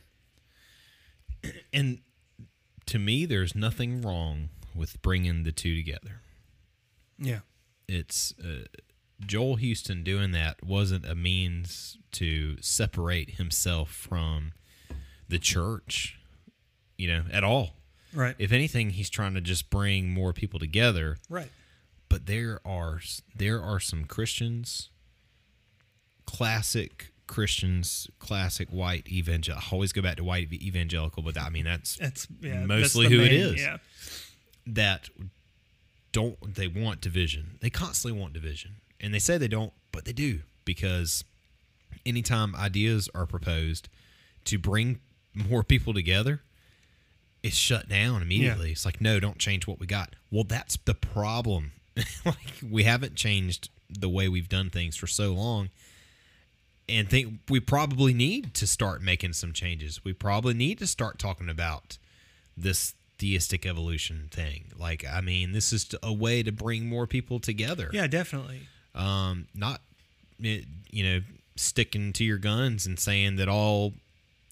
[1.72, 2.00] And
[2.86, 6.22] to me, there's nothing wrong with bringing the two together.
[7.18, 7.40] Yeah.
[7.86, 8.64] It's uh,
[9.24, 14.52] Joel Houston doing that wasn't a means to separate himself from
[15.28, 16.18] the church,
[16.96, 17.76] you know, at all.
[18.12, 18.34] Right.
[18.38, 21.18] If anything, he's trying to just bring more people together.
[21.28, 21.50] right.
[22.08, 23.00] But there are
[23.36, 24.88] there are some Christians,
[26.28, 29.66] classic Christians, classic white evangelical.
[29.66, 33.16] I always go back to white evangelical, but I mean that's That's yeah, Mostly the
[33.16, 33.60] who it main- is.
[33.62, 33.78] Yeah.
[34.66, 35.08] that
[36.12, 37.56] don't they want division.
[37.60, 38.72] They constantly want division.
[39.00, 41.24] And they say they don't, but they do because
[42.04, 43.88] anytime ideas are proposed
[44.44, 45.00] to bring
[45.34, 46.42] more people together,
[47.42, 48.72] it's shut down immediately.
[48.72, 50.14] It's like, no, don't change what we got.
[50.30, 51.72] Well, that's the problem.
[52.26, 52.36] like
[52.68, 55.70] we haven't changed the way we've done things for so long.
[56.88, 60.04] And think we probably need to start making some changes.
[60.04, 61.98] We probably need to start talking about
[62.56, 64.66] this theistic evolution thing.
[64.78, 67.90] Like, I mean, this is a way to bring more people together.
[67.92, 68.60] Yeah, definitely.
[68.94, 69.80] Um, not,
[70.42, 71.20] eh, you know,
[71.56, 73.92] sticking to your guns and saying that all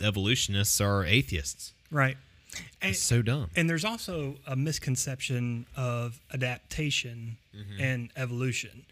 [0.00, 1.72] evolutionists are atheists.
[1.90, 2.16] Right.
[2.82, 3.50] And, It's so dumb.
[3.56, 7.80] and there's also a misconception of adaptation Mm-hmm.
[7.80, 8.84] and evolution.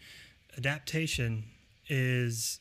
[0.57, 1.43] Adaptation
[1.87, 2.59] is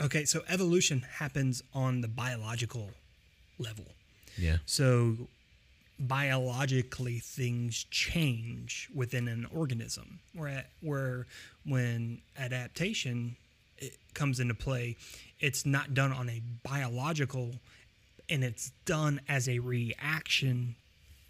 [0.00, 2.90] okay, so evolution happens on the biological
[3.58, 3.86] level.
[4.38, 4.58] Yeah.
[4.66, 5.16] So
[5.98, 11.26] biologically things change within an organism where where
[11.64, 13.34] when adaptation
[13.78, 14.94] it comes into play
[15.40, 17.54] it's not done on a biological
[18.28, 20.74] and it's done as a reaction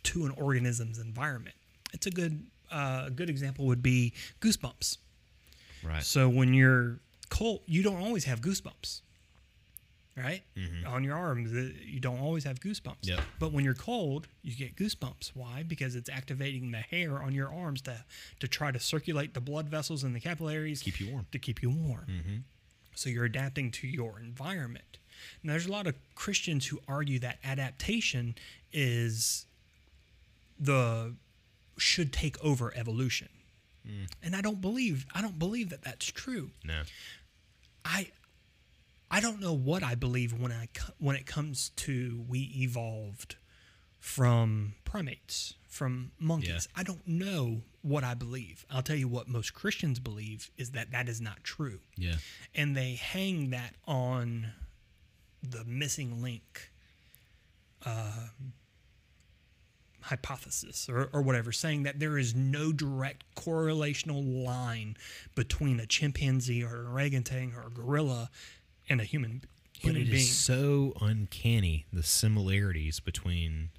[0.03, 1.55] to an organism's environment
[1.93, 4.97] it's a good uh, a good example would be goosebumps
[5.85, 6.03] Right.
[6.03, 6.99] so when you're
[7.31, 9.01] cold, you don't always have goosebumps,
[10.17, 10.43] right?
[10.57, 10.87] Mm-hmm.
[10.87, 11.53] On your arms,
[11.85, 13.03] you don't always have goosebumps.
[13.03, 13.21] Yep.
[13.39, 15.33] But when you're cold, you get goosebumps.
[15.35, 15.63] Why?
[15.67, 18.05] Because it's activating the hair on your arms to
[18.41, 21.27] to try to circulate the blood vessels and the capillaries, Keep you warm.
[21.33, 22.07] to keep you warm.
[22.09, 22.37] Mm-hmm.
[22.95, 24.99] So you're adapting to your environment.
[25.43, 28.35] Now, there's a lot of Christians who argue that adaptation
[28.73, 29.47] is
[30.59, 31.15] the
[31.79, 33.29] should take over evolution.
[34.23, 36.51] And I don't believe I don't believe that that's true.
[36.65, 36.83] No.
[37.85, 38.11] I
[39.11, 40.69] I don't know what I believe when I
[40.99, 43.37] when it comes to we evolved
[44.01, 46.69] from primates, from monkeys.
[46.77, 48.65] I don't know what I believe.
[48.71, 51.81] I'll tell you what most Christians believe is that that is not true.
[51.97, 52.15] Yeah.
[52.55, 54.53] And they hang that on
[55.43, 56.71] the missing link
[57.85, 58.29] uh,
[60.07, 64.97] hypothesis or, or whatever, saying that there is no direct correlational line
[65.35, 68.31] between a chimpanzee or an orangutan or a gorilla
[68.89, 70.17] and a human But human it being.
[70.17, 73.71] is so uncanny the similarities between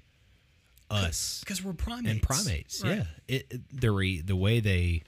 [0.90, 2.10] us because we're primates.
[2.10, 2.82] and primates.
[2.82, 2.98] Right.
[2.98, 5.02] Yeah, it, it- the re, the way they,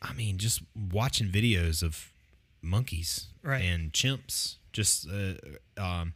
[0.00, 0.62] I mean, just
[0.92, 2.12] watching videos of
[2.62, 3.62] monkeys Right.
[3.64, 5.34] and chimps just uh,
[5.82, 6.14] um,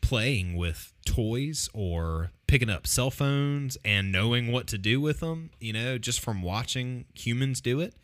[0.00, 5.50] playing with toys or picking up cell phones and knowing what to do with them.
[5.60, 7.94] You know, just from watching humans do it,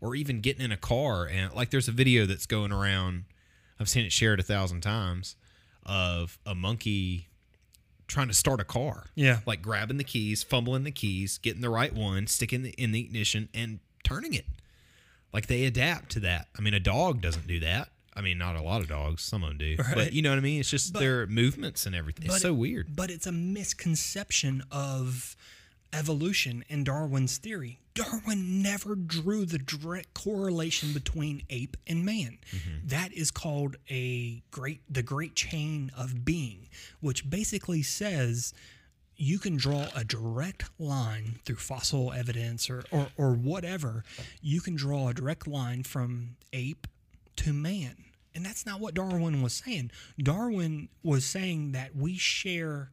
[0.00, 3.24] or even getting in a car and like there's a video that's going around.
[3.78, 5.36] I've seen it shared a thousand times
[5.86, 7.28] of a monkey
[8.06, 9.38] trying to start a car Yeah.
[9.46, 13.00] like grabbing the keys, fumbling the keys, getting the right one, sticking the, in the
[13.00, 14.44] ignition, and turning it.
[15.32, 16.48] Like they adapt to that.
[16.58, 17.88] I mean, a dog doesn't do that.
[18.14, 19.22] I mean, not a lot of dogs.
[19.22, 19.94] Some of them do, Right.
[19.94, 20.60] but you know what I mean.
[20.60, 22.26] It's just But- their movements and everything.
[22.26, 22.96] It's so it- weird.
[22.96, 25.36] But it's a misconception of
[25.92, 27.80] evolution and Darwin's theory.
[27.94, 32.38] Darwin never drew the direct correlation between ape and man.
[32.52, 32.86] Mm-hmm.
[32.88, 36.68] That is called a great the great chain of being,
[37.00, 38.54] which basically says
[39.16, 44.02] you can draw a direct line through fossil evidence or, or, or whatever.
[44.40, 46.86] You can draw a direct line from ape
[47.44, 47.96] to man.
[48.34, 49.90] And that's not what Darwin was saying.
[50.18, 52.90] Darwin was saying that we share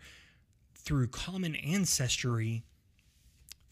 [0.75, 2.63] through common ancestry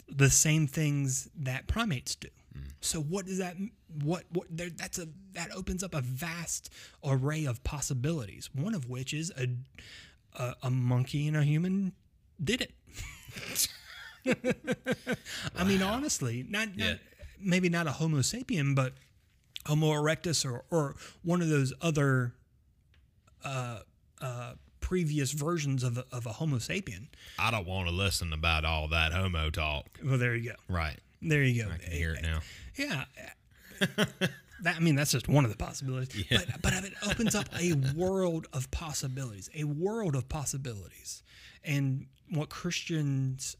[0.08, 2.28] the same things that primates do.
[2.56, 2.70] Mm.
[2.80, 3.56] So what does that
[4.04, 6.70] what what there, that's a that opens up a vast
[7.04, 8.48] array of possibilities.
[8.54, 9.48] One of which is a
[10.40, 11.92] a, a monkey and a human
[12.42, 12.72] did it.
[15.56, 16.94] I mean, honestly, not, not Yeah.
[17.40, 18.94] maybe not a Homo sapien, but
[19.66, 22.32] Homo erectus or or one of those other
[23.44, 23.80] uh,
[24.20, 27.08] uh, previous versions of a, of a Homo sapien.
[27.38, 29.86] I don't want to listen about all that homo talk.
[30.04, 30.56] Well, there you go.
[30.72, 30.98] Right.
[31.20, 31.70] There you go.
[31.70, 32.40] I can hear it now.
[32.78, 33.04] Yeah.
[34.62, 36.24] that I mean that's just one of the possibilities.
[36.30, 36.38] Yeah.
[36.38, 39.48] But but it opens up a world of possibilities.
[39.54, 41.22] A world of possibilities.
[41.64, 43.56] And what Christians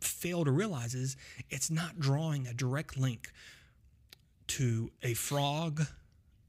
[0.00, 1.16] fail to realize is
[1.50, 3.32] it's not drawing a direct link
[4.48, 5.86] to a frog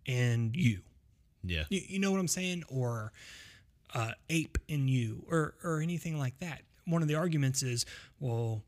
[0.05, 0.79] and you.
[1.43, 1.63] Yeah.
[1.69, 2.63] You, you know what I'm saying?
[2.67, 3.11] Or
[3.93, 6.61] uh, ape in you, or or anything like that.
[6.85, 7.85] One of the arguments is,
[8.19, 8.61] well,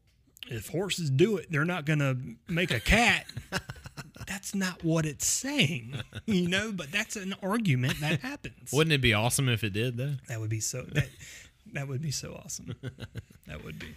[0.47, 2.17] if horses do it, they're not going to
[2.47, 3.25] make a cat.
[4.27, 6.71] that's not what it's saying, you know.
[6.71, 8.71] But that's an argument that happens.
[8.71, 10.15] Wouldn't it be awesome if it did though?
[10.27, 10.83] That would be so.
[10.83, 11.09] That
[11.73, 12.75] that would be so awesome.
[13.47, 13.95] That would be.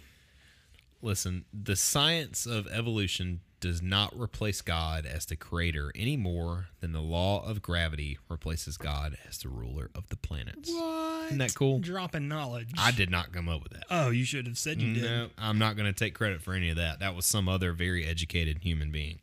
[1.01, 6.91] Listen, the science of evolution does not replace God as the creator any more than
[6.91, 10.69] the law of gravity replaces God as the ruler of the planets.
[10.73, 11.27] What?
[11.27, 11.79] Isn't that cool?
[11.79, 12.71] Dropping knowledge.
[12.77, 13.85] I did not come up with that.
[13.89, 15.03] oh, you should have said you did.
[15.03, 16.99] No, I'm not going to take credit for any of that.
[16.99, 19.19] That was some other very educated human being.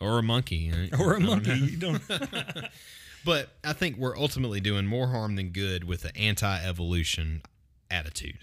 [0.00, 0.72] Or a monkey.
[0.98, 1.54] Or a monkey.
[1.56, 2.02] You don't.
[3.24, 7.40] But I think we're ultimately doing more harm than good with the anti-evolution
[7.90, 8.40] attitude.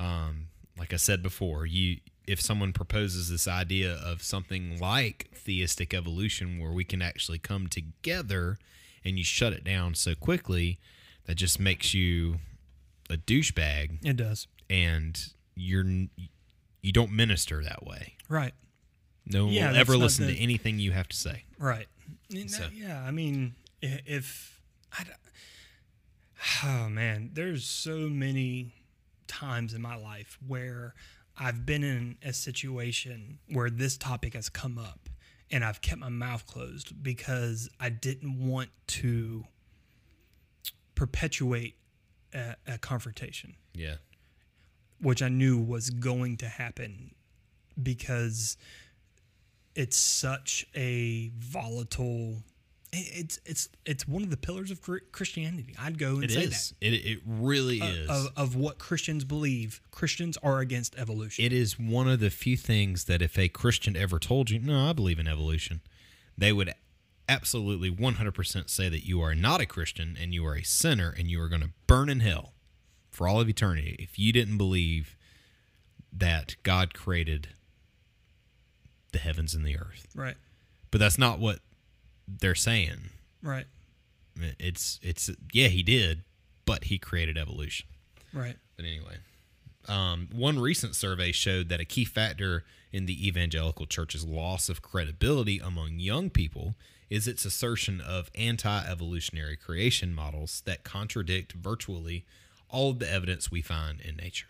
[0.00, 5.92] Um, like I said before, you if someone proposes this idea of something like theistic
[5.92, 8.58] evolution where we can actually come together
[9.04, 10.78] and you shut it down so quickly,
[11.26, 12.36] that just makes you
[13.10, 14.46] a douchebag It does.
[14.70, 18.14] and you're you don't minister that way.
[18.28, 18.52] Right.
[19.26, 21.44] No one Yeah, will ever listen the- to anything you have to say.
[21.58, 21.86] Right.
[22.48, 24.60] So- yeah, I mean, if
[24.92, 25.04] I,
[26.64, 28.72] oh man, there's so many
[29.26, 30.94] times in my life where
[31.36, 35.08] I've been in a situation where this topic has come up,
[35.50, 39.44] and I've kept my mouth closed because I didn't want to
[40.94, 41.76] perpetuate
[42.32, 43.96] a, a confrontation Yeah.
[45.00, 47.14] which I knew was going to happen
[47.80, 48.56] because
[49.74, 52.42] it's such a volatile.
[52.94, 54.80] It- It's it's it's one of the pillars of
[55.12, 55.74] Christianity.
[55.78, 56.74] I'd go and It say is.
[56.80, 59.80] It it really is of, of what Christians believe.
[59.90, 61.44] Christians are against evolution.
[61.44, 64.88] It is one of the few things that if a Christian ever told you, no,
[64.88, 65.80] I believe in evolution,
[66.38, 66.72] they would
[67.28, 71.28] absolutely 100% say that you are not a Christian and you are a sinner and
[71.30, 72.52] you are going to burn in hell
[73.10, 75.16] for all of eternity if you didn't believe
[76.12, 77.48] that God created
[79.12, 80.06] the heavens and the earth.
[80.14, 80.36] right,
[80.90, 81.60] But that's not what
[82.26, 83.10] they're saying.
[83.42, 83.66] right,
[84.58, 86.22] It's it's yeah, he did,
[86.64, 87.86] but he created evolution.
[88.32, 88.56] right.
[88.76, 89.16] But anyway,
[89.86, 94.82] um, one recent survey showed that a key factor in the evangelical church's loss of
[94.82, 96.74] credibility among young people
[97.10, 102.24] is its assertion of anti evolutionary creation models that contradict virtually
[102.68, 104.46] all of the evidence we find in nature.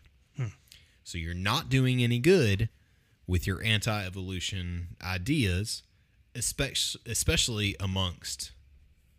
[1.07, 2.71] So you're not doing any good
[3.27, 5.83] with your anti evolution ideas,
[6.35, 8.53] especially, especially amongst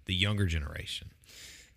[0.05, 1.11] the younger generation.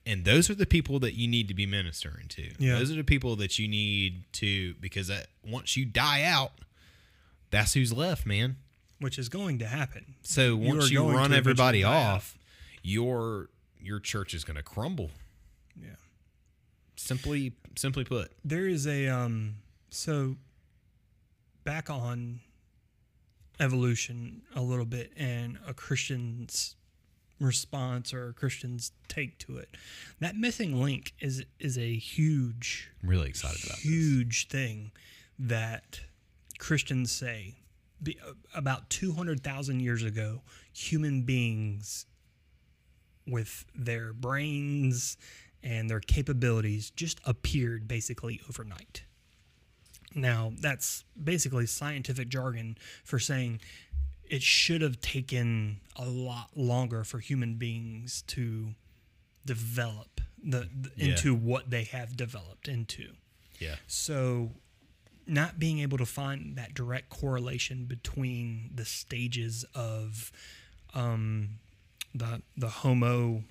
[0.07, 2.51] and those are the people that you need to be ministering to.
[2.59, 2.79] Yeah.
[2.79, 6.53] Those are the people that you need to because that, once you die out,
[7.51, 8.57] that's who's left, man.
[9.01, 10.15] which is going to happen.
[10.23, 12.39] So once are you run everybody off,
[12.83, 13.49] your
[13.81, 15.11] your church is going to crumble.
[15.81, 15.91] Yeah.
[16.97, 18.33] Simply simply put.
[18.45, 19.57] There is a um
[19.91, 20.37] so
[21.65, 22.41] back on
[23.61, 26.77] evolution a little bit and a Christian's
[27.41, 29.69] response or a Christian's take to it.
[30.21, 33.85] That missing link is is a huge I'm really excited about this.
[33.85, 34.93] huge thing
[35.39, 36.01] that
[36.59, 37.57] Christians say.
[38.01, 38.17] Be,
[38.55, 40.43] about 200,000 years ago,
[40.73, 42.07] human beings
[43.27, 45.17] with their brains
[45.65, 49.03] and their capabilities just appeared basically overnight.
[50.15, 53.61] Now, that's basically scientific jargon for saying
[54.25, 58.75] it should have taken a lot longer for human beings to
[59.45, 61.07] develop the, the Yeah.
[61.11, 63.13] into what they have developed into.
[63.59, 63.77] Yeah.
[63.87, 64.53] So,
[65.27, 70.33] not being able to find that direct correlation between the stages of
[70.95, 71.59] um,
[72.15, 73.43] the the Homo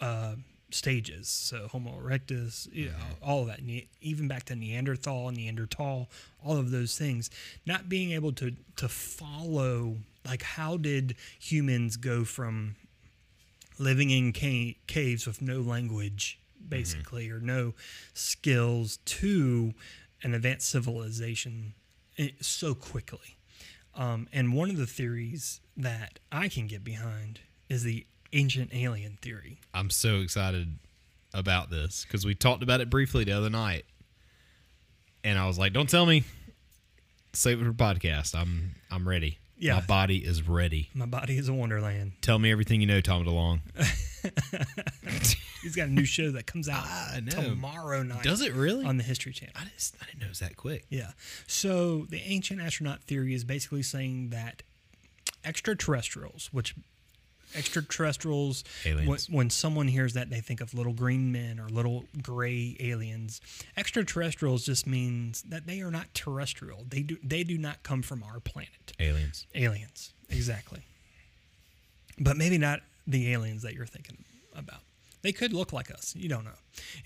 [0.00, 0.34] uh,
[0.74, 2.98] stages, so Homo erectus, you mm-hmm.
[2.98, 6.08] know, all of that, Ne- even back to Neanderthal, Neanderthal,
[6.44, 7.30] all of those things,
[7.64, 9.96] not being able to to follow
[10.26, 12.76] like how did humans go from
[13.78, 16.68] living in ca- caves with no language mm-hmm.
[16.70, 17.74] basically or no
[18.12, 19.74] skills to
[20.22, 21.74] an advanced civilization
[22.18, 23.36] eh, so quickly?
[23.94, 29.18] Um, and one of the theories that i can get behind is the ancient alien
[29.22, 30.78] theory I'm so excited
[31.32, 33.84] about this because we talked about it briefly the other night,
[35.24, 36.22] and I was like, "Don't tell me,
[37.32, 38.34] save it for podcast.
[38.34, 39.38] I'm I'm ready.
[39.56, 39.74] Yeah.
[39.74, 40.90] my body is ready.
[40.94, 43.60] my body is a wonderland Tell me everything you know, Tom DeLonge.
[45.62, 46.84] he's got a new show that comes out
[47.30, 48.84] tomorrow night Does it really?
[48.84, 50.84] on the history channel I just I didn't know it was that quick.
[50.90, 51.12] Yeah.
[51.46, 54.62] So the ancient astronaut theory is basically saying that
[55.44, 56.74] extraterrestrials, which
[57.54, 62.76] extraterrestrials, when, when someone hears that, they think of little green men or little gray
[62.80, 63.40] aliens.
[63.76, 66.84] Extraterrestrials just means that they are not terrestrial.
[66.88, 68.92] They do they do not come from our planet.
[68.98, 69.46] Aliens.
[69.54, 70.82] Aliens, exactly.
[72.18, 74.24] But maybe not the aliens that you're thinking
[74.56, 74.80] about.
[75.22, 76.14] They could look like us.
[76.16, 76.50] You don't know.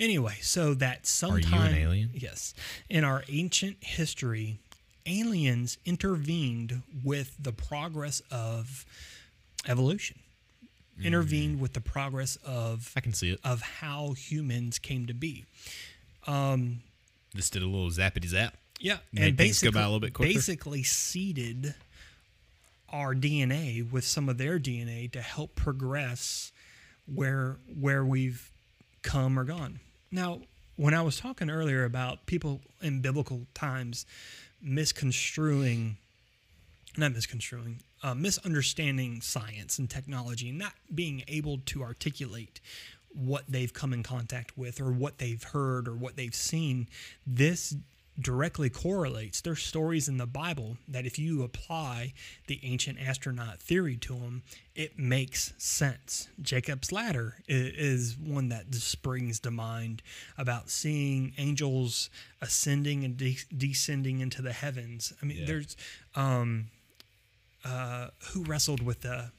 [0.01, 2.11] Anyway, so that you an alien?
[2.14, 2.53] Yes.
[2.88, 4.59] In our ancient history,
[5.07, 8.84] aliens intervened with the progress of
[9.68, 10.18] evolution.
[11.07, 13.40] Intervened with the progress of I can see it.
[13.44, 15.44] of how humans came to be.
[16.26, 16.80] Um,
[17.34, 18.55] this did a little zappity zap.
[18.80, 20.32] Yeah, Made and basically, by a little bit quicker.
[20.32, 21.74] basically seeded
[22.90, 26.53] our DNA with some of their DNA to help progress
[27.12, 28.51] where where we've
[29.03, 29.80] come or gone.
[30.11, 30.40] Now,
[30.76, 34.07] when I was talking earlier about people in biblical times
[34.62, 35.96] misconstruing,
[36.99, 42.61] not misconstruing, uh, misunderstanding science and technology, and not being able to articulate
[43.14, 46.88] what they've come in contact with or what they've heard or what they've seen,
[47.26, 47.74] this
[48.20, 49.40] directly correlates.
[49.40, 52.14] There's stories in the Bible that if you apply
[52.49, 54.42] the ancient astronaut theory to them,
[54.74, 56.28] it makes sense.
[56.42, 60.03] Jacob's ladder is one that springs to mind
[60.36, 62.11] about seeing angels
[62.42, 65.12] ascending and de- descending into the heavens.
[65.22, 65.46] I mean, Yeah.
[65.46, 65.76] there's
[66.16, 66.70] um,
[67.64, 69.30] uh, who wrestled with the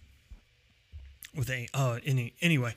[1.35, 2.73] with a uh any anyway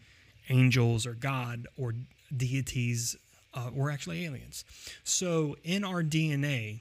[0.50, 1.94] angels or god or
[2.36, 3.16] deities
[3.52, 4.64] uh, were actually aliens.
[5.04, 6.80] So in our dna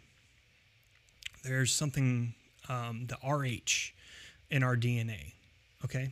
[1.44, 2.34] there's something
[2.68, 3.94] um, the RH
[4.50, 5.34] in our DNA.
[5.86, 6.10] Okay,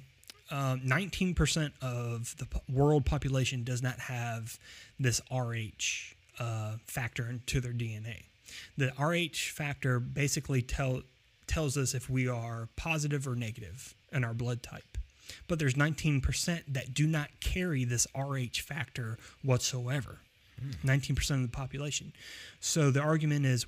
[0.51, 4.57] um, 19% of the world population does not have
[4.99, 8.23] this RH uh, factor into their DNA.
[8.77, 11.01] The RH factor basically tell
[11.47, 14.97] tells us if we are positive or negative in our blood type.
[15.47, 20.19] But there's 19% that do not carry this RH factor whatsoever.
[20.85, 22.13] 19% of the population.
[22.59, 23.65] So the argument is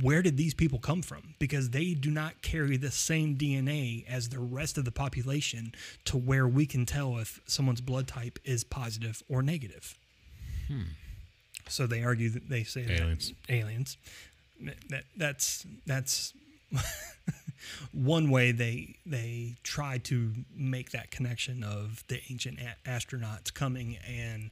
[0.00, 1.34] where did these people come from?
[1.38, 5.74] Because they do not carry the same DNA as the rest of the population
[6.04, 9.98] to where we can tell if someone's blood type is positive or negative.
[10.68, 10.82] Hmm.
[11.68, 13.32] So they argue that they say that Aliens.
[13.48, 13.96] aliens.
[14.88, 16.32] That that's that's
[17.92, 23.98] one way they they try to make that connection of the ancient a- astronauts coming
[24.06, 24.50] and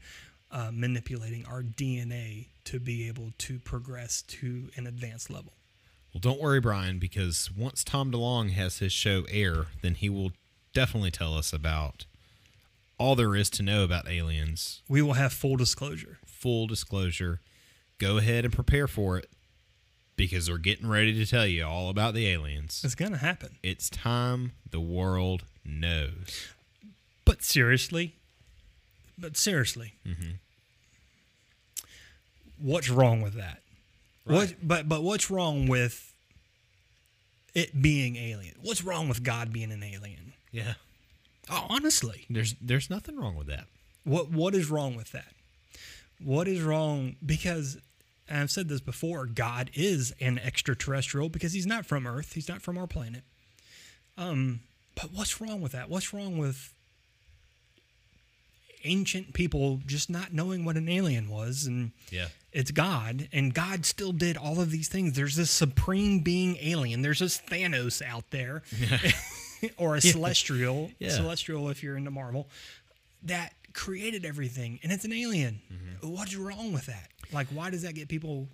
[0.51, 5.55] uh, manipulating our DNA to be able to progress to an advanced level.
[6.13, 10.33] Well, don't worry, Brian, because once Tom DeLonge has his show air, then he will
[10.73, 12.07] definitely tell us about
[12.99, 14.83] all there is to know about aliens.
[14.89, 16.19] We will have full disclosure.
[16.25, 17.41] Full disclosure.
[17.99, 19.31] Go ahead and prepare for it
[20.17, 22.81] because they're getting ready to tell you all about the aliens.
[22.85, 23.59] It's gonna happen.
[23.63, 26.55] It's time the world knows.
[27.25, 28.17] But seriously,
[29.19, 29.95] but seriously,
[32.59, 33.62] what's wrong with that?
[34.25, 34.55] What?
[34.62, 36.12] But but what's wrong with
[37.55, 38.55] it being alien?
[38.62, 40.33] What's wrong with God being an alien?
[40.51, 40.75] Yeah.
[41.51, 43.67] Oh, honestly, There's there's nothing wrong with that.
[44.05, 45.33] what what is wrong with that?
[46.23, 47.17] What is wrong?
[47.25, 47.79] Because
[48.29, 49.27] and I've said this before.
[49.27, 52.33] God is an extraterrestrial because he's not from Earth.
[52.33, 53.23] He's not from our planet.
[54.19, 54.61] Um,
[54.97, 55.89] but what's wrong with that?
[55.89, 56.73] What's wrong with
[58.87, 62.28] ancient people just not knowing what an alien was and Yeah.
[62.53, 65.12] it's God, and God still did all of these things.
[65.14, 67.03] There's this supreme being alien.
[67.03, 68.62] There's this Thanos out there,
[69.76, 71.11] or a celestial, Yeah.
[71.11, 72.49] celestial if you're into Marvel,
[73.24, 75.61] that created everything, and it's an alien.
[75.72, 76.09] Mm-hmm.
[76.12, 77.09] What's wrong with that?
[77.32, 78.49] Like, why does that get people?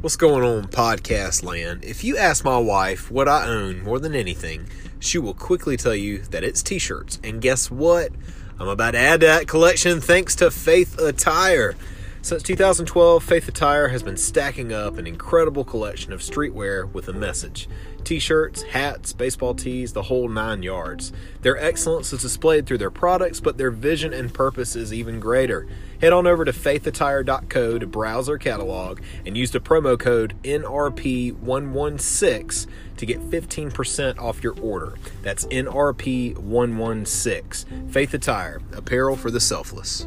[0.00, 1.84] What's going on, podcast land?
[1.84, 4.66] If you ask my wife what I own more than anything,
[4.98, 7.20] she will quickly tell you that it's t shirts.
[7.22, 8.10] And guess what?
[8.58, 11.74] I'm about to add to that collection thanks to Faith Attire.
[12.22, 17.12] Since 2012, Faith Attire has been stacking up an incredible collection of streetwear with a
[17.12, 17.68] message
[18.02, 21.12] t shirts, hats, baseball tees, the whole nine yards.
[21.42, 25.66] Their excellence is displayed through their products, but their vision and purpose is even greater.
[26.00, 32.66] Head on over to faithattire.co to browse our catalog and use the promo code NRP116
[32.96, 34.94] to get 15% off your order.
[35.22, 37.90] That's NRP116.
[37.90, 40.06] Faith Attire, apparel for the selfless.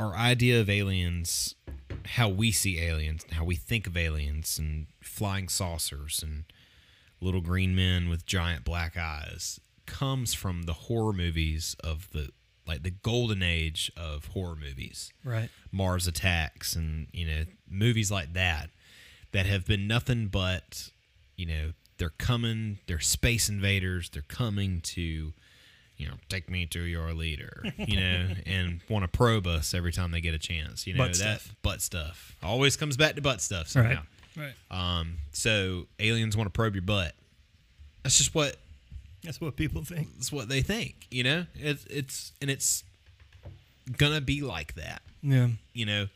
[0.00, 1.54] our idea of aliens,
[2.06, 6.44] how we see aliens, how we think of aliens, and flying saucers and
[7.20, 9.60] little green men with giant black eyes
[9.90, 12.30] comes from the horror movies of the
[12.66, 15.12] like the golden age of horror movies.
[15.24, 15.48] Right.
[15.72, 18.70] Mars Attacks and you know movies like that
[19.32, 20.90] that have been nothing but
[21.36, 25.32] you know they're coming they're space invaders they're coming to
[25.96, 29.92] you know take me to your leader you know and want to probe us every
[29.92, 31.54] time they get a chance you know Butt that stuff.
[31.62, 34.02] butt stuff always comes back to butt stuff somehow
[34.36, 34.54] Right.
[34.70, 37.14] um so aliens want to probe your butt
[38.02, 38.56] that's just what
[39.22, 40.08] That's what people think.
[40.16, 42.84] that's what they think you know it's it's and it's
[43.96, 45.48] gonna be like that Yeah.
[45.72, 46.06] you know.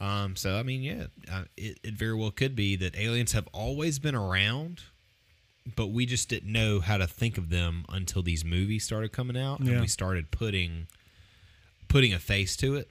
[0.00, 3.48] Um, so I mean, yeah, uh, it, it very well could be that aliens have
[3.52, 4.82] always been around,
[5.74, 9.36] but we just didn't know how to think of them until these movies started coming
[9.36, 9.72] out Yeah.
[9.72, 10.86] and we started putting
[11.88, 12.88] putting a face to it.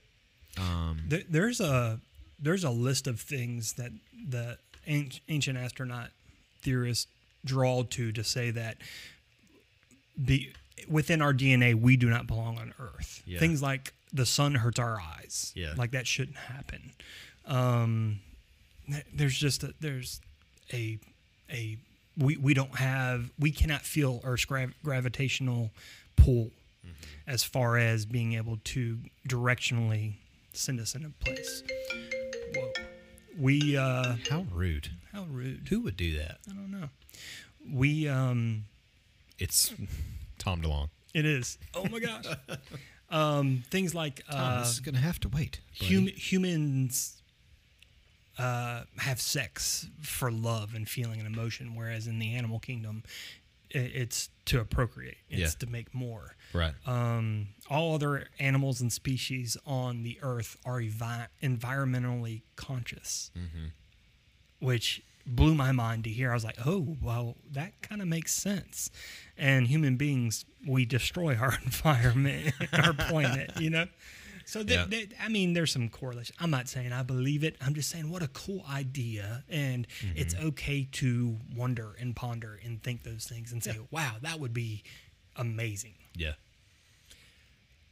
[0.57, 2.01] Um, There, there's a
[2.39, 3.91] there's a list of things that
[4.29, 6.09] the ancient astronaut
[6.61, 7.07] theorists
[7.45, 8.77] draw to to say that
[10.23, 10.53] be
[10.87, 13.21] within our DNA we do not belong on Earth.
[13.25, 13.39] Yeah.
[13.39, 15.51] Things like the sun hurts our eyes.
[15.55, 15.73] Yeah.
[15.77, 16.91] like that shouldn't happen.
[17.45, 18.19] Um,
[19.13, 20.21] there's just a, there's
[20.73, 20.97] a
[21.51, 21.77] a
[22.17, 25.71] we we don't have we cannot feel Earth's grav- gravitational
[26.15, 26.51] pull
[27.27, 28.97] as far as being able to
[29.27, 30.13] directionally
[30.53, 31.63] send us in a place.
[32.55, 32.71] Whoa.
[33.37, 34.89] We uh how rude!
[35.13, 35.67] how rude.
[35.69, 36.37] Who would do that?
[36.49, 36.89] I don't know.
[37.69, 38.63] We um
[39.39, 39.73] It's
[40.37, 40.89] Tom DeLonge.
[41.13, 41.57] it is.
[41.73, 42.25] Oh my gosh.
[43.09, 45.61] um things like Tom, uh this is gonna have to wait.
[45.79, 47.13] hum- humans
[48.39, 53.01] uh, have sex for love and feeling and emotion, whereas in the animal kingdom,
[53.73, 55.17] i- it's to procreate.
[55.27, 55.47] It's Yeah.
[55.59, 56.35] to make more.
[56.53, 56.75] right?
[56.85, 63.31] Um, all other animals and species on the earth are evi- environmentally conscious,
[64.59, 66.31] which blew my mind to hear.
[66.31, 68.89] I was like, oh, well, that kind of makes sense.
[69.37, 73.85] And human beings, we destroy our environment, our planet, you know?
[74.45, 74.85] So, th- Yeah.
[74.85, 76.33] th- I mean, there's some correlation.
[76.39, 77.57] I'm not saying I believe it.
[77.59, 79.43] I'm just saying what a cool idea.
[79.49, 80.47] And it's mm-hmm.
[80.47, 84.83] okay to wonder and ponder and think those things and say, wow, that would be
[85.35, 85.95] amazing.
[86.15, 86.33] Yeah.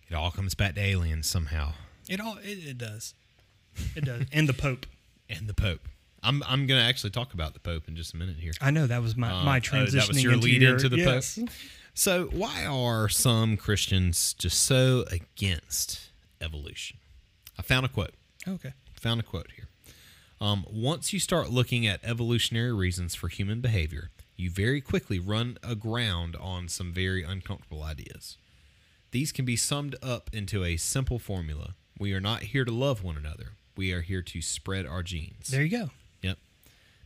[0.10, 1.74] It all comes back to aliens somehow,
[2.08, 3.14] It all it, it does.
[3.96, 4.24] It does.
[4.32, 4.86] and the Pope.
[5.30, 5.88] and the Pope.
[6.26, 8.54] I'm I'm gonna actually talk about the Pope in just a minute here.
[8.62, 10.90] I know that was my Um, my transitioning that was your into lead your, into
[10.90, 11.38] the yes.
[11.38, 11.50] Pope.
[11.94, 16.10] So why are some Christians just so against
[16.42, 16.98] evolution.
[17.58, 18.14] I found a quote.
[18.48, 18.74] Okay.
[19.00, 19.68] Found a quote here.
[20.42, 25.58] Um, once you start looking at evolutionary reasons for human behavior, you very quickly run
[25.64, 28.38] aground on some very uncomfortable ideas.
[29.12, 31.76] These can be summed up into a simple formula.
[31.98, 33.54] We are not here to love one another.
[33.78, 35.48] We are here to spread our genes.
[35.48, 35.90] There you go.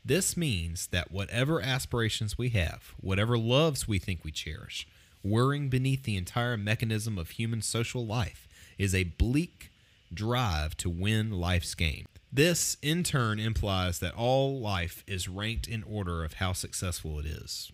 [0.09, 4.87] This means that whatever aspirations we have, whatever loves we think we cherish,
[5.21, 8.47] whirring beneath the entire mechanism of human social life
[8.79, 9.69] is a bleak
[10.11, 12.07] drive to win life's game.
[12.33, 17.27] This, in turn, implies that all life is ranked in order of how successful it
[17.27, 17.71] is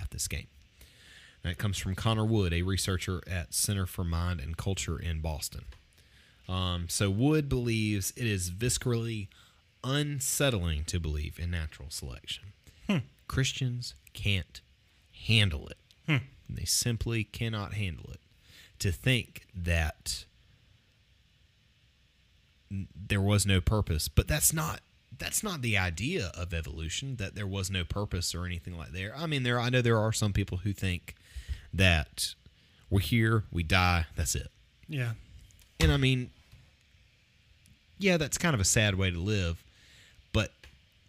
[0.00, 0.48] at this game.
[1.44, 5.66] That comes from Connor Wood, a researcher at Center for Mind and Culture in Boston.
[6.48, 9.28] Um, so Wood believes it is viscerally
[9.84, 12.44] unsettling to believe in natural selection.
[12.88, 12.98] Hmm.
[13.28, 14.60] Christians can't
[15.26, 15.78] handle it.
[16.06, 16.24] Hmm.
[16.48, 18.20] They simply cannot handle it.
[18.80, 20.24] To think that
[22.70, 24.80] there was no purpose, but that's not
[25.18, 29.14] that's not the idea of evolution that there was no purpose or anything like there.
[29.16, 31.14] I mean, there I know there are some people who think
[31.72, 32.34] that
[32.90, 34.48] we're here, we die, that's it.
[34.88, 35.12] Yeah.
[35.80, 36.30] And I mean,
[37.98, 39.64] yeah, that's kind of a sad way to live.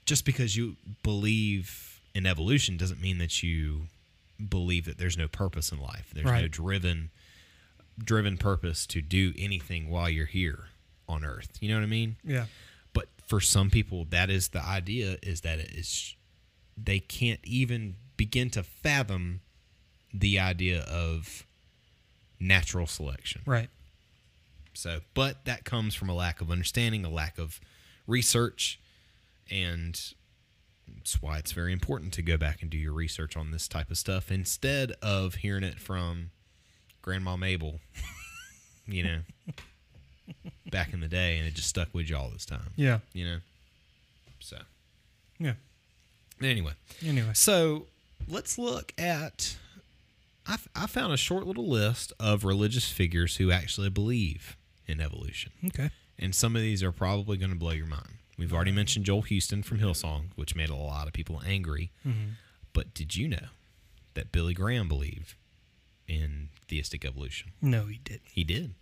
[0.06, 3.84] Just because you believe in evolution doesn't mean that you
[4.50, 6.12] believe that there's no purpose in life.
[6.14, 7.12] There's no driven
[8.04, 10.66] driven purpose to do anything while you're here
[11.08, 11.58] on earth.
[11.60, 12.16] You know what I mean?
[12.24, 12.46] Yeah.
[12.92, 16.16] But for some people that is the idea is that it is
[16.76, 19.42] they can't even begin to fathom
[20.14, 21.46] the idea of
[22.40, 23.42] natural selection.
[23.46, 23.70] Right.
[24.74, 27.60] So, but that comes from a lack of understanding, a lack of
[28.08, 28.80] research,
[29.52, 30.00] and
[30.88, 33.90] that's why it's very important to go back and do your research on this type
[33.92, 36.32] of stuff instead of hearing it from
[37.02, 37.80] Grandma Mabel,
[38.88, 39.20] you know,
[40.72, 43.00] back in the day, and it just stuck with you all this time, Yeah.
[43.14, 43.38] you know.
[44.40, 44.58] So,
[45.40, 45.54] Yeah.
[46.42, 46.74] anyway,
[47.04, 47.32] Anyway.
[47.34, 47.88] so
[48.28, 49.58] let's look at.
[50.46, 55.54] I, I found a short little list of religious figures who actually believe in evolution.
[55.68, 55.90] Okay.
[56.20, 58.18] And some of these are probably going to blow your mind.
[58.38, 61.92] We've already mentioned Joel Houston from Hillsong, which made a lot of people angry.
[62.74, 63.48] But did you know
[64.16, 65.36] that Billy Graham believed
[66.08, 67.52] in theistic evolution?
[67.62, 68.22] No, he didn't.
[68.32, 68.74] He did.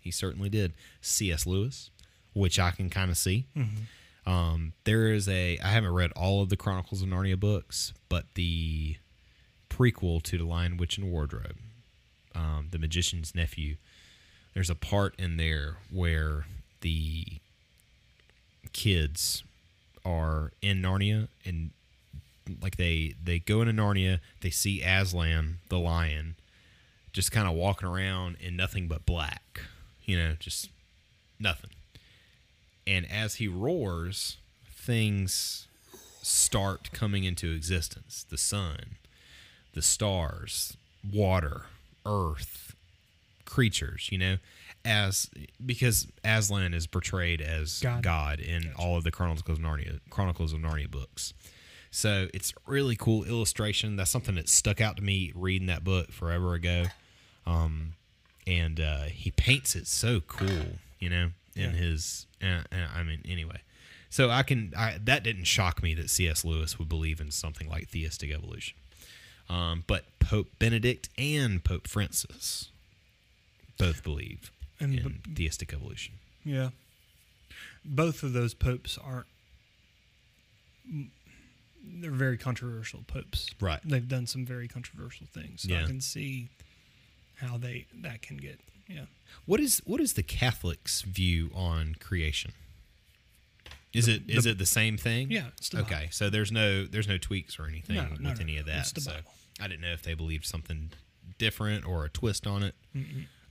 [0.00, 0.72] He certainly did.
[1.00, 1.46] C.S.
[1.46, 1.90] Lewis,
[2.32, 3.46] which I can kind of see.
[4.24, 5.58] Um, there is a.
[5.58, 8.96] I haven't read all of the Chronicles of Narnia books, but the
[9.68, 11.56] prequel to The Lion, Witch, and Wardrobe,
[12.34, 13.76] um, The Magician's Nephew,
[14.54, 16.46] there's a part in there where
[16.82, 17.24] the
[18.72, 19.42] kids
[20.04, 21.70] are in Narnia and
[22.62, 26.36] like they they go into Narnia, they see Aslan the lion
[27.12, 29.62] just kind of walking around in nothing but black,
[30.04, 30.68] you know, just
[31.40, 31.70] nothing.
[32.86, 34.36] And as he roars,
[34.70, 35.66] things
[36.22, 38.26] start coming into existence.
[38.28, 38.96] The sun,
[39.72, 40.76] the stars,
[41.12, 41.66] water,
[42.04, 42.74] earth,
[43.44, 44.36] creatures, you know,
[44.86, 45.28] as
[45.64, 48.02] because Aslan is portrayed as God.
[48.02, 51.34] God, in all of the Chronicles of Narnia Chronicles of Narnia books.
[51.90, 53.96] So it's really cool illustration.
[53.96, 56.84] That's something that stuck out to me reading that book forever ago.
[57.46, 57.94] Um,
[58.46, 61.68] and uh, he paints it so cool, you know, in Yeah.
[61.70, 62.26] his.
[62.42, 63.60] Uh, uh, I mean, anyway.
[64.10, 64.72] So I can.
[64.76, 66.44] I, that didn't shock me that C.S.
[66.44, 68.76] Lewis would believe in something like theistic evolution.
[69.48, 72.70] Um, but Pope Benedict and Pope Francis
[73.78, 74.50] both believe
[74.80, 76.14] And in theistic evolution.
[76.44, 76.70] Yeah.
[77.84, 79.26] Both of those popes aren't.
[81.82, 83.50] They're very controversial popes.
[83.60, 83.80] Right.
[83.84, 85.62] They've done some very controversial things.
[85.62, 85.84] So Yeah.
[85.84, 86.48] I can see
[87.36, 88.60] how they that can get.
[88.88, 89.06] Yeah.
[89.46, 92.52] What is what is the Catholics' view on creation?
[93.92, 95.30] Is it is it the same thing?
[95.30, 98.40] Yeah, the okay, so there's no there's no tweaks or anything No, with no, no,
[98.40, 98.92] any of that.
[98.94, 99.30] the so Bible.
[99.58, 100.90] I didn't know if they believed something
[101.38, 102.74] different or a twist on it.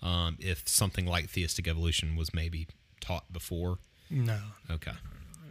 [0.05, 2.67] Um, if something like theistic evolution was maybe
[3.01, 3.79] taught before.
[4.09, 4.37] No,
[4.69, 4.91] Okay,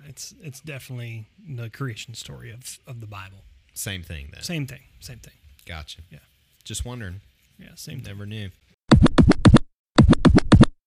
[0.07, 3.39] it's it's definitely the creation story of of the Bible.
[3.75, 4.43] same thing then.
[4.43, 4.83] Same thing.
[5.01, 5.35] Same thing.
[5.67, 6.03] Gotcha.
[6.11, 6.19] Yeah.
[6.63, 7.21] Just wondering.
[7.59, 7.75] Yeah.
[7.75, 8.13] Same thing.
[8.15, 8.51] Never knew.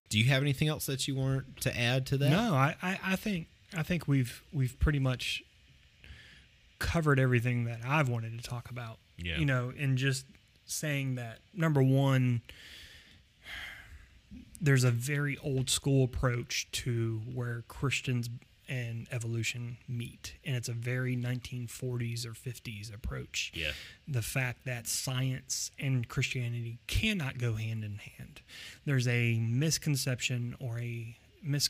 [0.10, 2.30] Do you have anything else that you want to add to that?
[2.30, 5.44] No, I, I, I think I think we've we've pretty much
[6.80, 9.00] covered everything that I've wanted to talk about.
[9.18, 9.38] Yeah.
[9.38, 10.26] You know, and just
[10.66, 12.42] saying that number one,
[14.60, 18.30] there's a very old school approach to where Christians
[18.70, 23.52] and evolution meet, and it's a very 1940s or 50s approach.
[23.56, 23.72] Yeah.
[24.08, 28.42] The fact that science and Christianity cannot go hand in hand.
[28.86, 31.70] there's a misconception or a mis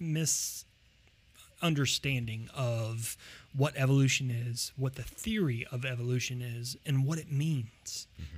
[0.00, 3.16] misunderstanding of
[3.54, 8.06] what evolution is, what the theory of evolution is, and what it means.
[8.20, 8.36] Mm-hmm.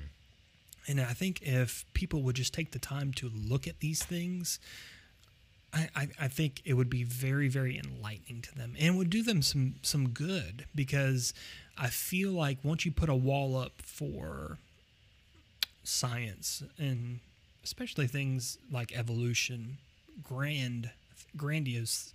[0.89, 4.59] And I think if people would just take the time to look at these things,
[5.73, 9.23] I, I, I think it would be very, very enlightening to them and would do
[9.23, 11.33] them some, some good because
[11.79, 14.59] I feel like once you put a wall up for
[15.85, 17.21] science and
[17.65, 19.79] especially things like evolution,
[20.23, 20.91] grand,
[21.37, 22.13] grandiose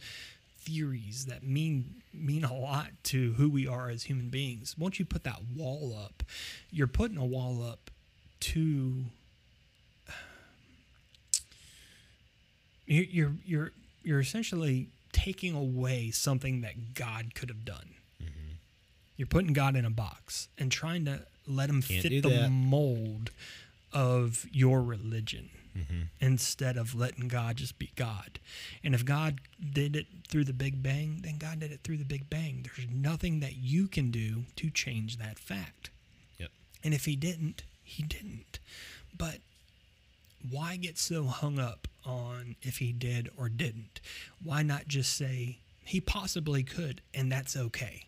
[0.59, 4.75] theories that mean mean a lot to who we are as human beings.
[4.77, 6.23] Once you put that wall up,
[6.71, 7.89] you're putting a wall up
[8.39, 9.05] to
[10.07, 10.13] um,
[12.85, 13.71] you're you're you're,
[14.03, 17.95] you're essentially taking away something that God could have done.
[18.21, 18.53] Mm-hmm.
[19.15, 22.51] You're putting God in a box and trying to let him Can't fit the that.
[22.51, 23.31] mold
[23.93, 26.01] of your religion mm-hmm.
[26.19, 28.39] instead of letting God just be God.
[28.83, 29.39] And if God
[29.73, 32.63] did it through the Big Bang, then God did it through the Big Bang.
[32.63, 35.89] There's nothing that you can do to change that fact.
[36.37, 36.49] Yep.
[36.83, 38.59] And if he didn't, he didn't.
[39.17, 39.37] But
[40.49, 43.99] why get so hung up on if he did or didn't?
[44.43, 48.03] Why not just say he possibly could and that's okay?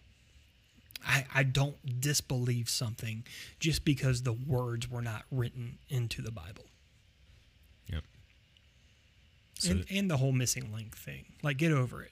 [1.05, 3.23] I, I don't disbelieve something
[3.59, 6.65] just because the words were not written into the Bible.
[7.87, 8.03] Yep.
[9.59, 11.25] So and, and the whole missing link thing.
[11.41, 12.11] Like, get over it.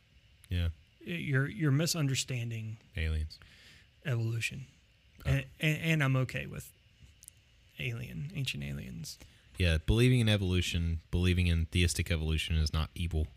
[0.49, 0.69] yeah,
[1.01, 3.37] You're, you're misunderstanding aliens.
[4.05, 4.65] evolution.
[5.25, 5.31] Oh.
[5.31, 6.71] And, and, and I'm okay with
[7.79, 9.17] alien, ancient aliens.
[9.57, 13.27] Yeah, believing in evolution, believing in theistic evolution is not evil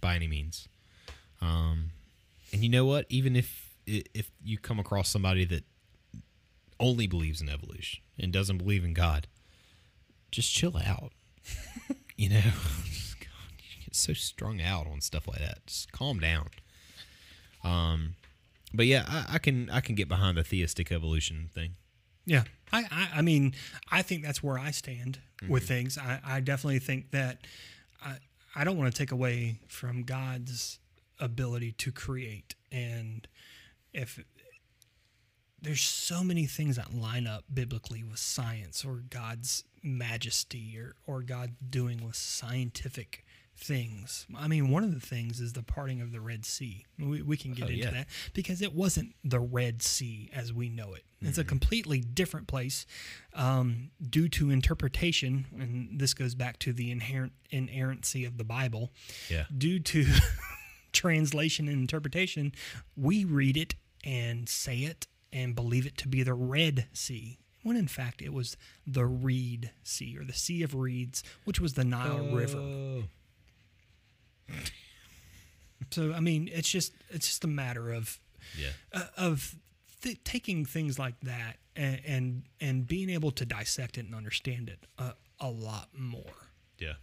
[0.00, 0.68] by any means.
[1.40, 1.90] Um,
[2.52, 3.06] and you know what?
[3.08, 5.64] Even if if you come across somebody that
[6.80, 9.28] only believes in evolution and doesn't believe in God,
[10.30, 11.12] just chill out.
[12.16, 12.40] you know,
[13.20, 15.66] God, you get so strung out on stuff like that.
[15.66, 16.48] Just calm down.
[17.64, 18.14] Um,
[18.74, 21.76] but yeah, I, I can I can get behind the theistic evolution thing.
[22.26, 23.54] Yeah, I, I, I mean,
[23.90, 25.68] I think that's where I stand with mm-hmm.
[25.68, 25.98] things.
[25.98, 27.46] I, I definitely think that
[28.04, 28.16] I,
[28.54, 30.80] I don't want to take away from God's
[31.18, 33.26] ability to create, and
[33.94, 34.22] if
[35.62, 41.22] there's so many things that line up biblically with science or God's majesty or, or
[41.22, 43.24] God doing with scientific
[43.56, 44.26] things.
[44.36, 46.84] I mean, one of the things is the parting of the Red Sea.
[46.98, 47.90] We, we can get Oh, into yeah.
[47.90, 51.02] that because it wasn't the Red Sea as we know it.
[51.22, 52.86] It's a completely different place
[53.34, 58.92] um, due to interpretation, and this goes back to the inherent inerrancy of the Bible.
[59.28, 59.44] Yeah.
[59.56, 60.04] Due to
[60.92, 62.52] translation and interpretation,
[62.96, 67.38] we read it and say it and believe it to be the Red Sea.
[67.62, 71.74] When in fact it was the Reed Sea or the Sea of Reeds, which was
[71.74, 73.02] the Nile River.
[75.90, 78.18] So I mean, it's just it's just a matter of
[78.58, 78.70] Yeah.
[78.92, 79.54] uh, of
[80.02, 84.68] th- taking things like that and, and and being able to dissect it and understand
[84.68, 86.32] it a, a lot more.
[86.78, 86.94] Yeah.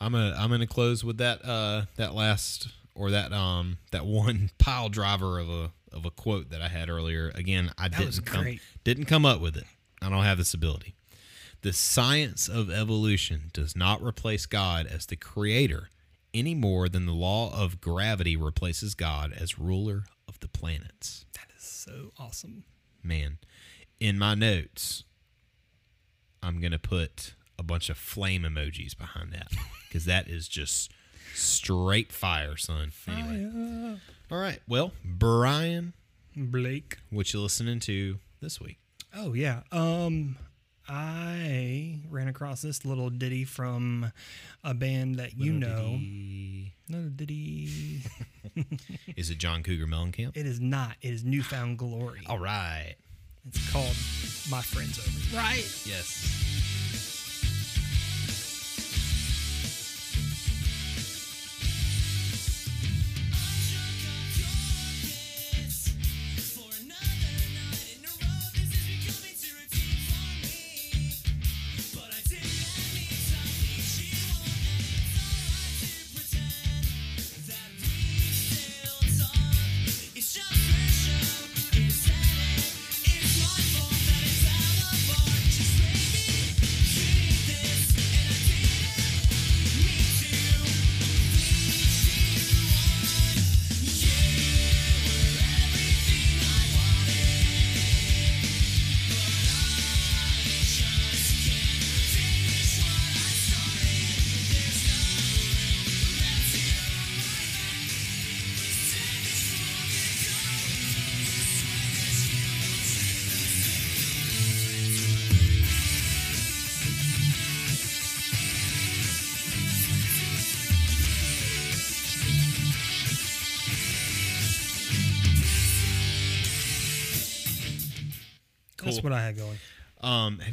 [0.00, 4.50] I'm gonna I'm gonna close with that uh that last or that um that one
[4.58, 7.30] pile driver of a of a quote that I had earlier.
[7.34, 9.64] Again, I That didn't come didn't come up with it.
[10.02, 10.94] I don't have this ability.
[11.62, 15.88] The science of evolution does not replace God as the creator
[16.36, 21.24] any more than the law of gravity replaces God as ruler of the planets.
[21.34, 22.64] That is so awesome.
[23.02, 23.38] Man,
[24.00, 25.04] in my notes,
[26.42, 29.48] I'm gonna put a bunch of flame emojis behind that
[29.88, 30.92] because that is just
[31.34, 32.92] straight fire, son.
[33.08, 33.98] Anyway,
[34.30, 34.60] all right.
[34.68, 35.94] Well, Brian,
[36.36, 36.98] Blake.
[37.10, 38.78] what you listening to this week?
[39.14, 39.60] Oh yeah.
[39.72, 40.36] Um
[40.88, 44.12] I ran across this little ditty from
[44.62, 45.98] a band that you know.
[46.88, 48.02] Little ditty.
[49.16, 50.36] Is it John Cougar Mellencamp?
[50.36, 50.96] It is not.
[51.02, 52.22] It is New Found Glory.
[52.28, 52.94] All right.
[53.48, 53.94] It's called
[54.50, 55.36] My Friends Over.
[55.36, 55.64] Right.
[55.86, 56.95] Yes.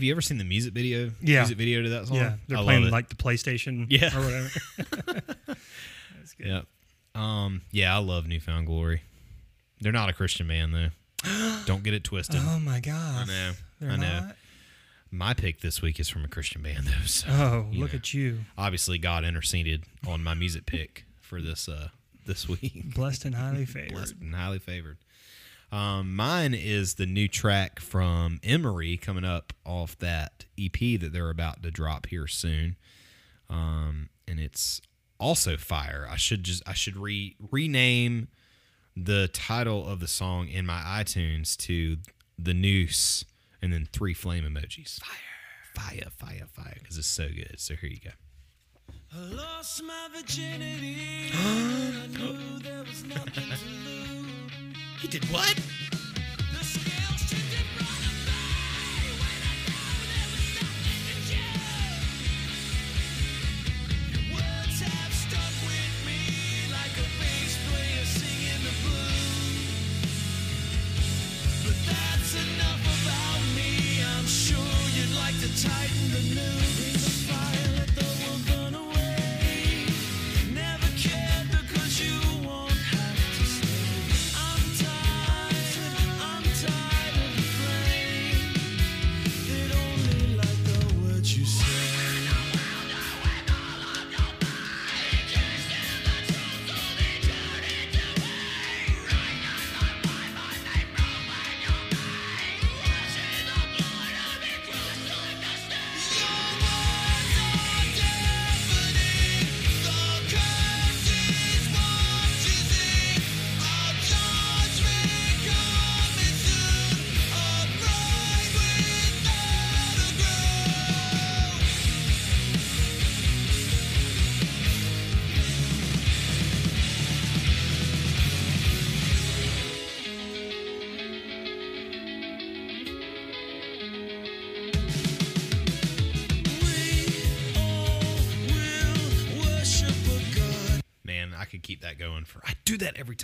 [0.04, 1.12] You ever seen the music video?
[1.22, 1.40] Yeah.
[1.42, 2.18] Music video to that song?
[2.18, 4.16] Yeah, they're I playing like the PlayStation Yeah.
[4.18, 4.50] or whatever.
[6.18, 6.48] That's good.
[6.48, 6.62] Yeah.
[7.16, 9.02] Um, yeah, I love New Found Glory.
[9.82, 10.90] They're not a Christian band though.
[11.66, 12.40] Don't get it twisted.
[12.44, 13.24] Oh my god.
[13.24, 13.52] I know.
[13.80, 14.20] They're I know.
[14.22, 14.36] not?
[15.12, 17.06] My pick this week is from a Christian band though.
[17.06, 17.98] So Oh, look know.
[17.98, 18.40] at you.
[18.58, 21.90] obviously God interceded on my music pick for this uh
[22.26, 22.96] this week.
[22.96, 23.94] Blessed and highly favored.
[23.94, 24.98] Blessed and highly favored.
[25.74, 31.32] Um, mine is the new track from Emery coming up off that EP that they're
[31.32, 32.78] about to drop here soon.
[33.50, 34.82] Um, and it's
[35.20, 36.08] also fire.
[36.08, 38.28] I should just I should re rename
[38.96, 41.98] the title of the song in my iTunes to
[42.38, 43.26] the noose
[43.60, 45.00] and then three flame emojis.
[45.00, 47.56] Fire, fire, fire, fire, because it's so good.
[47.58, 48.12] So here you go.
[49.12, 51.32] I lost my virginity.
[51.34, 54.03] I knew there was nothing to lose.
[55.04, 55.83] He did what?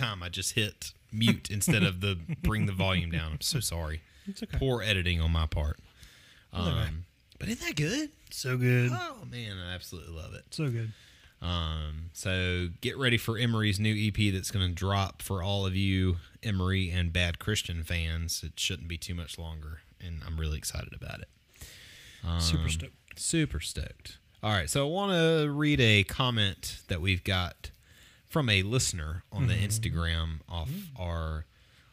[0.00, 0.22] Time.
[0.22, 3.32] I just hit mute instead of the bring the volume down.
[3.32, 4.02] I'm so sorry.
[4.26, 4.58] It's okay.
[4.58, 5.78] Poor editing on my part.
[6.52, 7.04] Um,
[7.38, 8.10] but isn't that good?
[8.30, 8.90] So good.
[8.92, 10.44] Oh man, I absolutely love it.
[10.50, 10.92] So good.
[11.42, 15.74] Um, so get ready for Emery's new EP that's going to drop for all of
[15.74, 18.42] you Emery and Bad Christian fans.
[18.44, 21.28] It shouldn't be too much longer, and I'm really excited about it.
[22.42, 22.94] Super Um, stoked.
[23.16, 24.18] Super stoked.
[24.42, 27.70] All right, so I want to read a comment that we've got
[28.30, 29.64] from a listener on the mm-hmm.
[29.64, 30.82] Instagram off mm.
[30.96, 31.44] our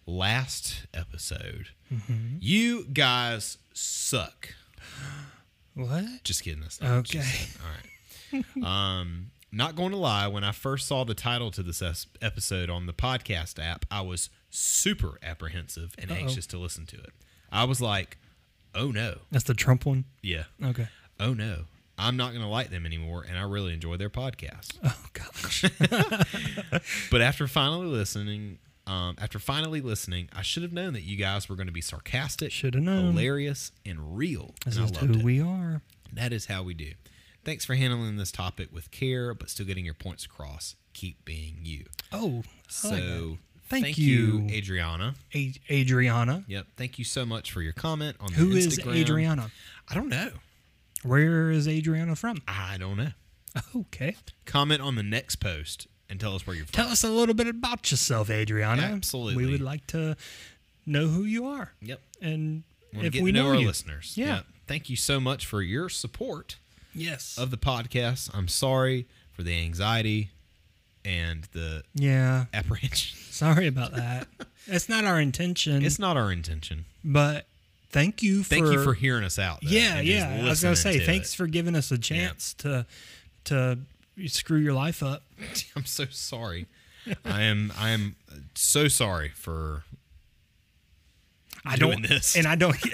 [0.06, 1.70] last episode.
[1.94, 2.38] Mm-hmm.
[2.40, 4.54] You guys suck.
[5.76, 6.06] What?
[6.24, 6.62] Just kidding.
[6.62, 7.28] That's not what she Okay.
[7.28, 7.62] said.
[8.34, 8.66] All right.
[9.00, 10.28] um, not going to lie.
[10.28, 14.02] When I first saw the title to this es- episode on the podcast app, I
[14.02, 17.12] was super apprehensive and anxious to listen to it.
[17.52, 18.18] I was like,
[18.74, 20.06] "Oh no, That's the Trump one.
[20.24, 20.88] yeah, Okay.
[21.20, 21.66] oh no,
[21.98, 24.78] I'm not going to like them anymore." And I really enjoy their podcast.
[24.84, 25.66] Oh gosh.
[27.12, 31.50] But after finally listening, um, after finally listening, I should have known that you guys
[31.50, 33.14] were going to be sarcastic, Shoulda known.
[33.14, 34.54] hilarious, and real.
[34.66, 35.24] This and is who it.
[35.24, 35.82] we are.
[36.14, 36.92] That is how we do.
[37.44, 40.76] Thanks for handling this topic with care, but still getting your points across.
[40.94, 41.86] Keep being you.
[42.12, 43.38] Oh, So, like that.
[43.70, 44.48] Thank you, you.
[44.56, 45.16] Adriana.
[45.36, 46.44] A- Adriana.
[46.48, 46.68] Yep.
[46.78, 49.52] Thank you so much for your comment on Who the is Adriana?
[49.90, 50.32] I don't know.
[51.04, 52.42] Where is Adriana from?
[52.48, 53.10] I don't know.
[53.76, 54.16] Okay.
[54.46, 56.74] Comment on the next post and tell us where you're from.
[56.74, 58.84] Tell us a little bit about yourself, Adriana.
[58.84, 59.44] Absolutely.
[59.46, 60.16] We would like to
[60.86, 61.72] know who you are.
[61.82, 62.00] Yep.
[62.22, 63.68] And if get we to know, know, our you.
[63.68, 64.14] listeners.
[64.16, 64.36] Yeah.
[64.38, 64.46] Yep.
[64.68, 66.58] Thank you so much for your support
[66.94, 67.38] Yes.
[67.38, 68.30] of the podcast.
[68.34, 70.30] I'm sorry for the anxiety
[71.06, 72.46] and the yeah.
[72.54, 73.18] apprehension.
[73.32, 74.28] Sorry about that.
[74.68, 75.84] it's not our intention.
[75.86, 76.86] It's not our intention.
[77.04, 77.48] but
[77.90, 79.62] thank you for Thank you for hearing us out.
[79.62, 80.42] though, Yeah, yeah.
[80.44, 81.38] I was gonna say to thanks it.
[81.38, 82.86] for giving us a chance to
[83.46, 83.80] to
[84.28, 85.24] screw your life up.
[85.76, 86.68] I'm so sorry.
[87.26, 88.16] I am I am
[88.56, 89.84] so sorry for
[91.66, 92.36] I doing don't this.
[92.36, 92.78] and I don't.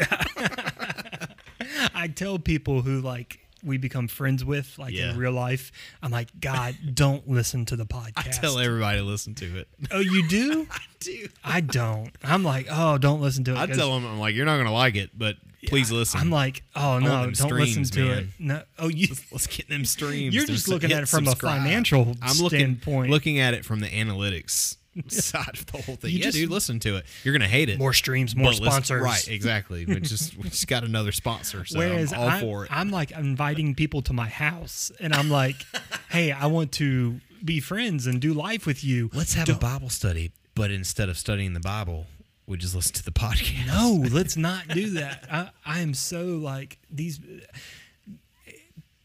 [1.96, 5.12] I tell people who like we become friends with, like Yeah.
[5.12, 8.18] in real life, I'm like, God, don't listen to the podcast.
[8.18, 9.68] I tell everybody to listen to it.
[9.92, 10.68] oh, you do?
[10.72, 11.28] I do.
[11.44, 12.12] I don't.
[12.24, 13.58] I'm like, oh, don't listen to it.
[13.58, 15.36] I tell them I'm like you're not gonna like it, but
[15.68, 16.20] please listen.
[16.20, 18.28] I'm like, oh no, don't listen streams, to it.
[18.40, 19.08] No, oh you.
[19.32, 20.34] let's get them streams.
[20.36, 23.12] You're just looking at it from a financial I'm looking standpoint.
[23.12, 24.78] looking at it from the analytics
[25.08, 26.12] side of the whole thing.
[26.12, 27.06] You yeah, just- dude, listen to it.
[27.24, 27.78] You're gonna hate it.
[27.80, 29.02] More streams, more listen- sponsors.
[29.02, 29.28] right?
[29.28, 29.86] Exactly.
[29.86, 32.72] We just we just got another sponsor, so Whereas I'm all I'm, for it.
[32.72, 35.56] I'm like inviting people to my house, and I'm like,
[36.10, 39.10] "Hey, I want to be friends and do life with you.
[39.14, 42.06] Let's have a Bible study, but instead of studying the Bible,
[42.48, 43.68] we just listen to the podcast.
[43.68, 45.26] No, let's not do that.
[45.32, 47.20] I, I am so like these,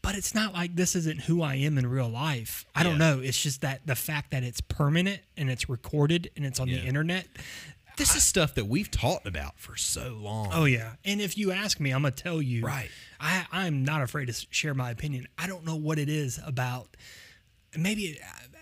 [0.09, 2.65] but it's not like this isn't who I am in real life.
[2.73, 3.19] I don't know.
[3.19, 6.79] It's just that the fact that it's permanent and it's recorded and it's on the
[6.79, 7.27] internet.
[7.95, 10.49] This is stuff that we've talked about for so long.
[10.51, 12.65] Oh yeah, and if you ask me, I'm gonna tell you.
[12.65, 12.89] Right.
[13.19, 15.27] I I'm not afraid to share my opinion.
[15.37, 16.97] I don't know what it is about.
[17.77, 18.19] Maybe it,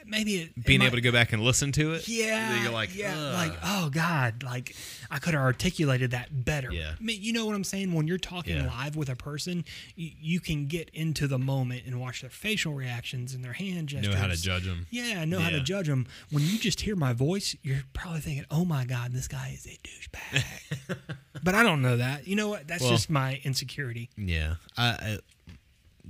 [0.08, 2.08] maybe it, it Being might- able to go back and listen to it.
[2.08, 4.76] Yeah, You're like, yeah, "Ugh." like oh god, like
[5.12, 6.72] I could have articulated that better.
[6.72, 6.94] Yeah.
[7.00, 7.94] I mean, you know what I'm saying?
[7.94, 8.68] When you're talking Yeah.
[8.68, 12.74] live with a person, you, you can get into the moment and watch their facial
[12.74, 14.14] reactions and their hand gestures.
[14.14, 14.88] know how to judge them.
[14.90, 16.08] Yeah, know how to judge them.
[16.32, 19.66] When you just hear my voice, you're probably thinking, "Oh my god, this guy is
[19.66, 20.98] a douchebag."
[21.44, 22.28] but I don't know that.
[22.28, 22.68] You know what?
[22.68, 24.10] That's Well- just my insecurity.
[24.18, 24.56] Yeah.
[24.78, 25.18] I, I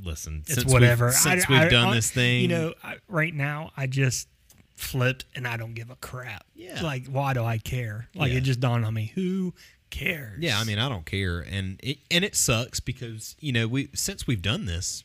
[0.03, 0.43] listen.
[0.45, 1.11] It's since we've- whatever.
[1.11, 4.27] Since I- we've I- done I- this thing, you know, I, right now I just
[4.75, 6.45] flipped and I don't give a crap.
[6.55, 6.81] Yeah.
[6.81, 8.07] Like, why do I care?
[8.13, 8.37] Like, Yeah.
[8.39, 9.11] it just dawned on me.
[9.15, 9.53] Who
[9.89, 10.41] cares?
[10.41, 13.89] Yeah, I mean, I don't care, and it and it sucks because you know we
[13.95, 15.03] since we've done this,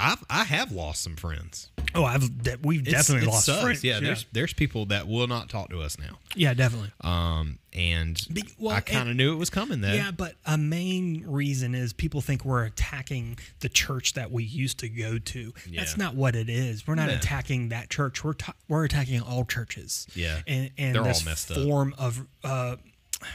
[0.00, 1.70] I've I have lost some friends.
[1.94, 3.62] oh, I've de- we've It's- definitely it lost sucks.
[3.62, 3.82] friends.
[3.84, 6.18] Yeah, there's there's people that will not talk to us now.
[6.36, 6.92] yeah, definitely.
[7.00, 9.92] Um, and Be- well, I kind of knew it was coming though.
[9.92, 14.78] Yeah, but a main reason is people think we're attacking the church that we used
[14.80, 15.52] to go to.
[15.74, 16.04] That's Yeah.
[16.04, 16.86] not what it is.
[16.86, 17.14] We're not No.
[17.16, 18.22] attacking that church.
[18.22, 20.06] We're ta- we're attacking all churches.
[20.14, 20.42] Yeah.
[20.46, 21.56] and and They're all this messed up.
[21.64, 22.76] form of uh,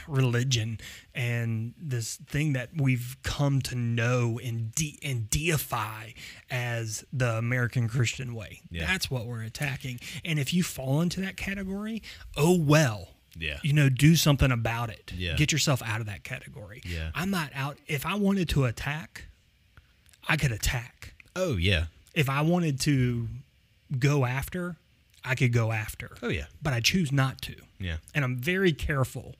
[0.08, 0.78] religion
[1.14, 6.10] and this thing that we've come to know and de- and deify
[6.50, 8.62] as the American Christian way.
[8.70, 8.86] Yeah.
[8.86, 10.00] That's what we're attacking.
[10.24, 12.02] And if you fall into that category,
[12.36, 13.08] oh well.
[13.36, 13.58] Yeah.
[13.62, 15.12] You know, do something about it.
[15.16, 15.34] Yeah.
[15.34, 16.82] Get yourself out of that category.
[16.86, 17.10] Yeah.
[17.14, 17.78] I'm not out.
[17.86, 19.24] If I wanted to attack,
[20.28, 21.14] I could attack.
[21.34, 21.86] Oh yeah.
[22.14, 23.28] If I wanted to
[23.98, 24.76] go after,
[25.24, 26.16] I could go after.
[26.22, 26.46] Oh yeah.
[26.62, 27.56] But I choose not to.
[27.80, 27.96] Yeah.
[28.14, 29.34] And I'm very careful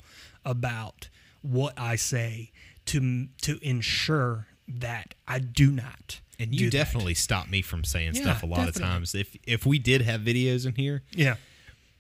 [0.44, 1.08] about
[1.42, 2.50] what I say
[2.86, 6.20] to to ensure that I do not.
[6.38, 6.76] And you that.
[6.76, 9.14] definitely stopped me from saying Yeah, stuff a lot of times.
[9.14, 11.36] If if we did have videos in here, Yeah.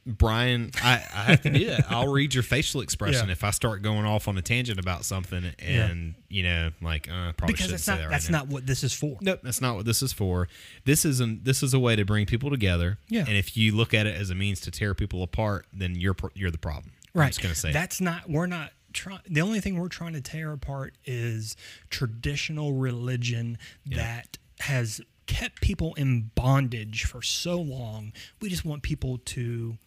[0.06, 1.86] Brian, I, I have to do that.
[1.90, 3.32] I'll read your facial expression Yeah.
[3.32, 7.32] if I start going off on a tangent about something, and you know, like uh,
[7.32, 8.38] probably Because shouldn't that's say not that right that's now.
[8.40, 9.16] not what this is for.
[9.22, 10.46] Nope, that's not what this is for.
[10.84, 11.44] This isn't.
[11.46, 12.98] This is a way to bring people together.
[13.08, 13.20] Yeah.
[13.26, 16.16] And if you look at it as a means to tear people apart, then you're
[16.34, 16.92] you're the problem.
[17.14, 17.26] I'm Right.
[17.28, 17.72] just gonna say.
[17.72, 18.28] that's not.
[18.28, 19.20] We're not trying.
[19.28, 21.56] The only thing we're trying to tear apart is
[21.90, 28.12] traditional religion that has kept people in bondage for so long.
[28.40, 29.78] We just want people to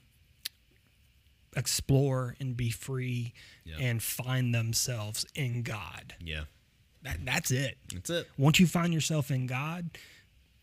[1.55, 3.33] explore and be free
[3.65, 3.77] Yeah.
[3.79, 6.15] and find themselves in God.
[6.19, 6.43] Yeah.
[7.03, 7.77] That, that's it.
[7.93, 8.27] That's it.
[8.37, 9.97] Once you find yourself in God,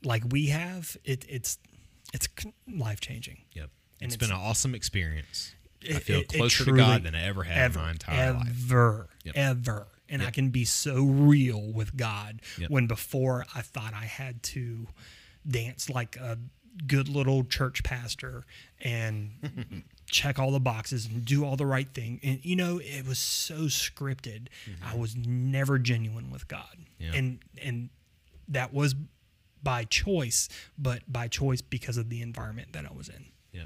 [0.02, 1.58] like we have, it, it's
[2.12, 2.28] it's
[2.72, 3.42] life changing.
[3.52, 3.70] Yep.
[4.00, 5.53] And it's it's- been an awesome experience.
[5.88, 7.90] I feel it- it closer truly- to God than I ever have ever, in my
[7.92, 8.48] entire life.
[8.48, 9.34] ever, Yep.
[9.36, 9.88] ever.
[10.08, 12.70] And I can be so real with God Yep.
[12.70, 14.88] when before I thought I had to
[15.48, 16.38] dance like a
[16.86, 18.44] good little church pastor
[18.80, 22.20] and check all the boxes and do all the right thing.
[22.22, 24.48] And you know, it was so scripted.
[24.82, 26.84] I was never genuine with God.
[27.00, 27.14] Mm-hmm.
[27.14, 27.90] And and
[28.48, 28.94] that was
[29.62, 33.26] by choice, but by choice because of the environment that I was in.
[33.52, 33.64] Yeah.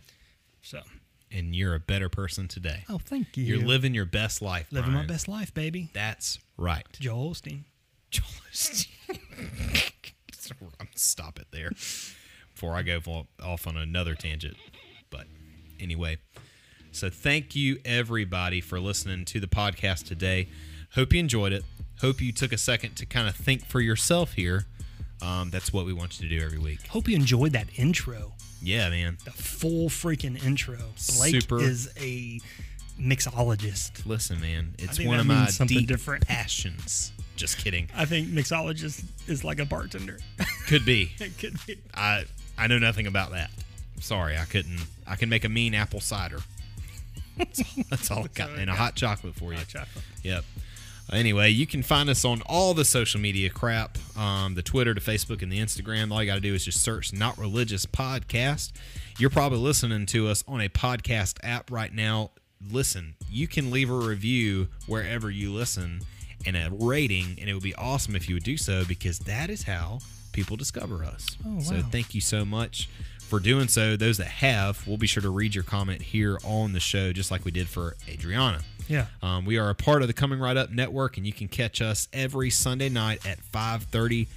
[0.62, 0.82] So,
[1.30, 2.84] And you're a better person today.
[2.88, 3.44] oh, thank you.
[3.44, 4.66] You're living your best life.
[4.70, 5.90] living my best life, baby.
[5.92, 6.86] That's right.
[6.98, 7.64] Joel Osteen.
[8.10, 8.88] Joel Osteen.
[10.94, 11.70] Stop it there
[12.54, 14.56] before I go off on another tangent.
[15.10, 15.26] But
[15.78, 16.18] anyway,
[16.90, 20.48] so thank you everybody for listening to the podcast today.
[20.94, 21.64] Hope you enjoyed it.
[22.00, 24.64] Hope you took a second to kind of think for yourself here.
[25.20, 26.86] Um, that's what we want you to do every week.
[26.88, 28.32] Hope you enjoyed that intro.
[28.62, 29.18] Yeah, man.
[29.24, 30.76] The full freaking intro.
[31.16, 31.60] Blake Super.
[31.60, 32.40] is a
[33.00, 34.04] mixologist.
[34.06, 34.74] Listen, man.
[34.78, 36.26] It's one of my deep different.
[36.26, 37.12] passions.
[37.36, 37.88] Just kidding.
[37.94, 40.18] I think mixologist is like a bartender.
[40.66, 41.12] Could be.
[41.20, 41.78] it could be.
[41.94, 42.24] I
[42.58, 43.50] I know nothing about that.
[44.00, 44.80] Sorry, I couldn't.
[45.06, 46.40] I can make a mean apple cider.
[47.36, 48.50] That's all, that's all I got.
[48.50, 49.58] And a hot chocolate for you.
[49.58, 50.04] Hot chocolate.
[50.24, 50.44] Yep.
[51.12, 55.00] Anyway, you can find us on all the social media crap um, the Twitter, the
[55.00, 56.12] Facebook, and the Instagram.
[56.12, 58.72] All you got to do is just search Not Religious Podcast.
[59.18, 62.32] You're probably listening to us on a podcast app right now.
[62.70, 66.00] Listen, you can leave a review wherever you listen,
[66.44, 67.36] and a rating.
[67.40, 70.00] And it would be awesome if you would do so because that is how
[70.32, 71.26] people discover us.
[71.46, 72.88] Oh, So thank you so much
[73.28, 73.96] for doing so.
[73.96, 77.30] Those that have, we'll be sure to read your comment here on the show, just
[77.30, 78.60] like we did for Adriana.
[78.88, 79.06] Yeah.
[79.22, 81.82] Um, we are a part of the Coming Right Up Network, and you can catch
[81.82, 84.28] us every Sunday night at 5:30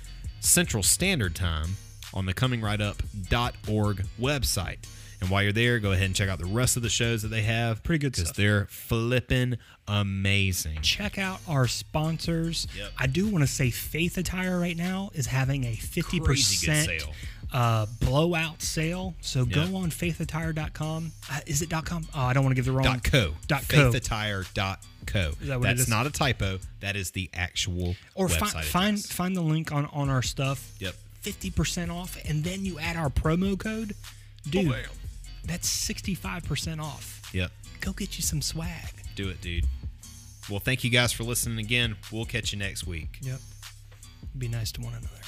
[0.41, 1.77] Central Standard Time
[2.13, 4.77] on the ComingRightUp.org website.
[5.21, 7.27] And while you're there, go ahead and check out the rest of the shows that
[7.27, 7.83] they have.
[7.83, 8.37] Pretty good because stuff.
[8.37, 9.57] they're flipping
[9.87, 10.81] amazing.
[10.81, 12.67] check out our sponsors.
[12.75, 12.91] Yep.
[12.97, 17.01] I do want to say Faith Attire right now is having a 50% Crazy good
[17.01, 17.13] sale.
[17.53, 19.13] Uh, blowout sale.
[19.21, 21.11] So go on faithattire.com.
[21.29, 22.07] Uh, is it .com?
[22.15, 22.83] Oh, I don't want to give the wrong.
[22.85, 23.33] Dot co.
[23.47, 23.91] Dot co.
[23.91, 25.19] Faithattire.co.
[25.41, 25.89] Is that what That's is?
[25.89, 26.59] not a typo.
[26.79, 30.71] That is the actual Or website fi- find find the link on, on our stuff.
[30.79, 30.95] Yep.
[31.23, 32.17] 50% off.
[32.27, 33.95] And then you add our promo code.
[34.49, 34.77] Dude, Oh, wow.
[35.45, 37.21] that's 65% off.
[37.33, 37.51] Yep.
[37.81, 38.93] Go get you some swag.
[39.15, 39.65] Do it, dude.
[40.49, 41.95] Well, thank you guys for listening again.
[42.11, 43.19] We'll catch you next week.
[43.21, 43.39] Yep.
[44.37, 45.20] Be nice to one another.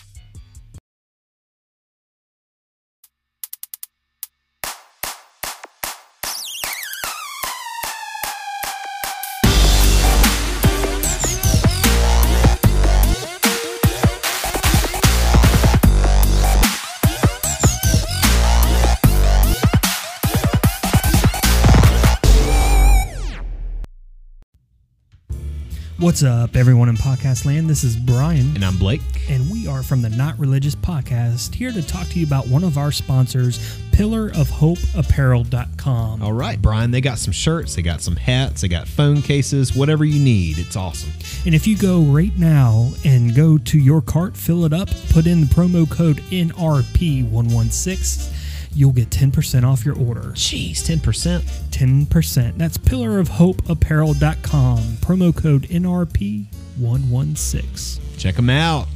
[26.04, 27.70] What's up, everyone in podcast land?
[27.70, 28.54] This is Brian.
[28.56, 29.00] And I'm Blake.
[29.30, 32.66] and we are from the Not Religious Podcast, here to talk to you about one
[32.66, 33.58] of our sponsors,
[33.92, 36.22] pillarofhopeapparel.com.
[36.22, 39.74] All right, Brian, they got some shirts, they got some hats, they got phone cases,
[39.74, 40.60] whatever you need.
[40.60, 41.14] It's awesome.
[41.46, 45.26] And if you go right now and go to your cart, fill it up, put
[45.26, 48.43] in the promo code NRP116,
[48.76, 50.34] you'll get 10% off your order.
[50.34, 51.42] Jeez, 10%.
[51.42, 52.58] 10%.
[52.58, 54.80] That's pillarofhopeapparel.com.
[54.80, 58.00] Promo code NRP116.
[58.18, 58.88] Check them out.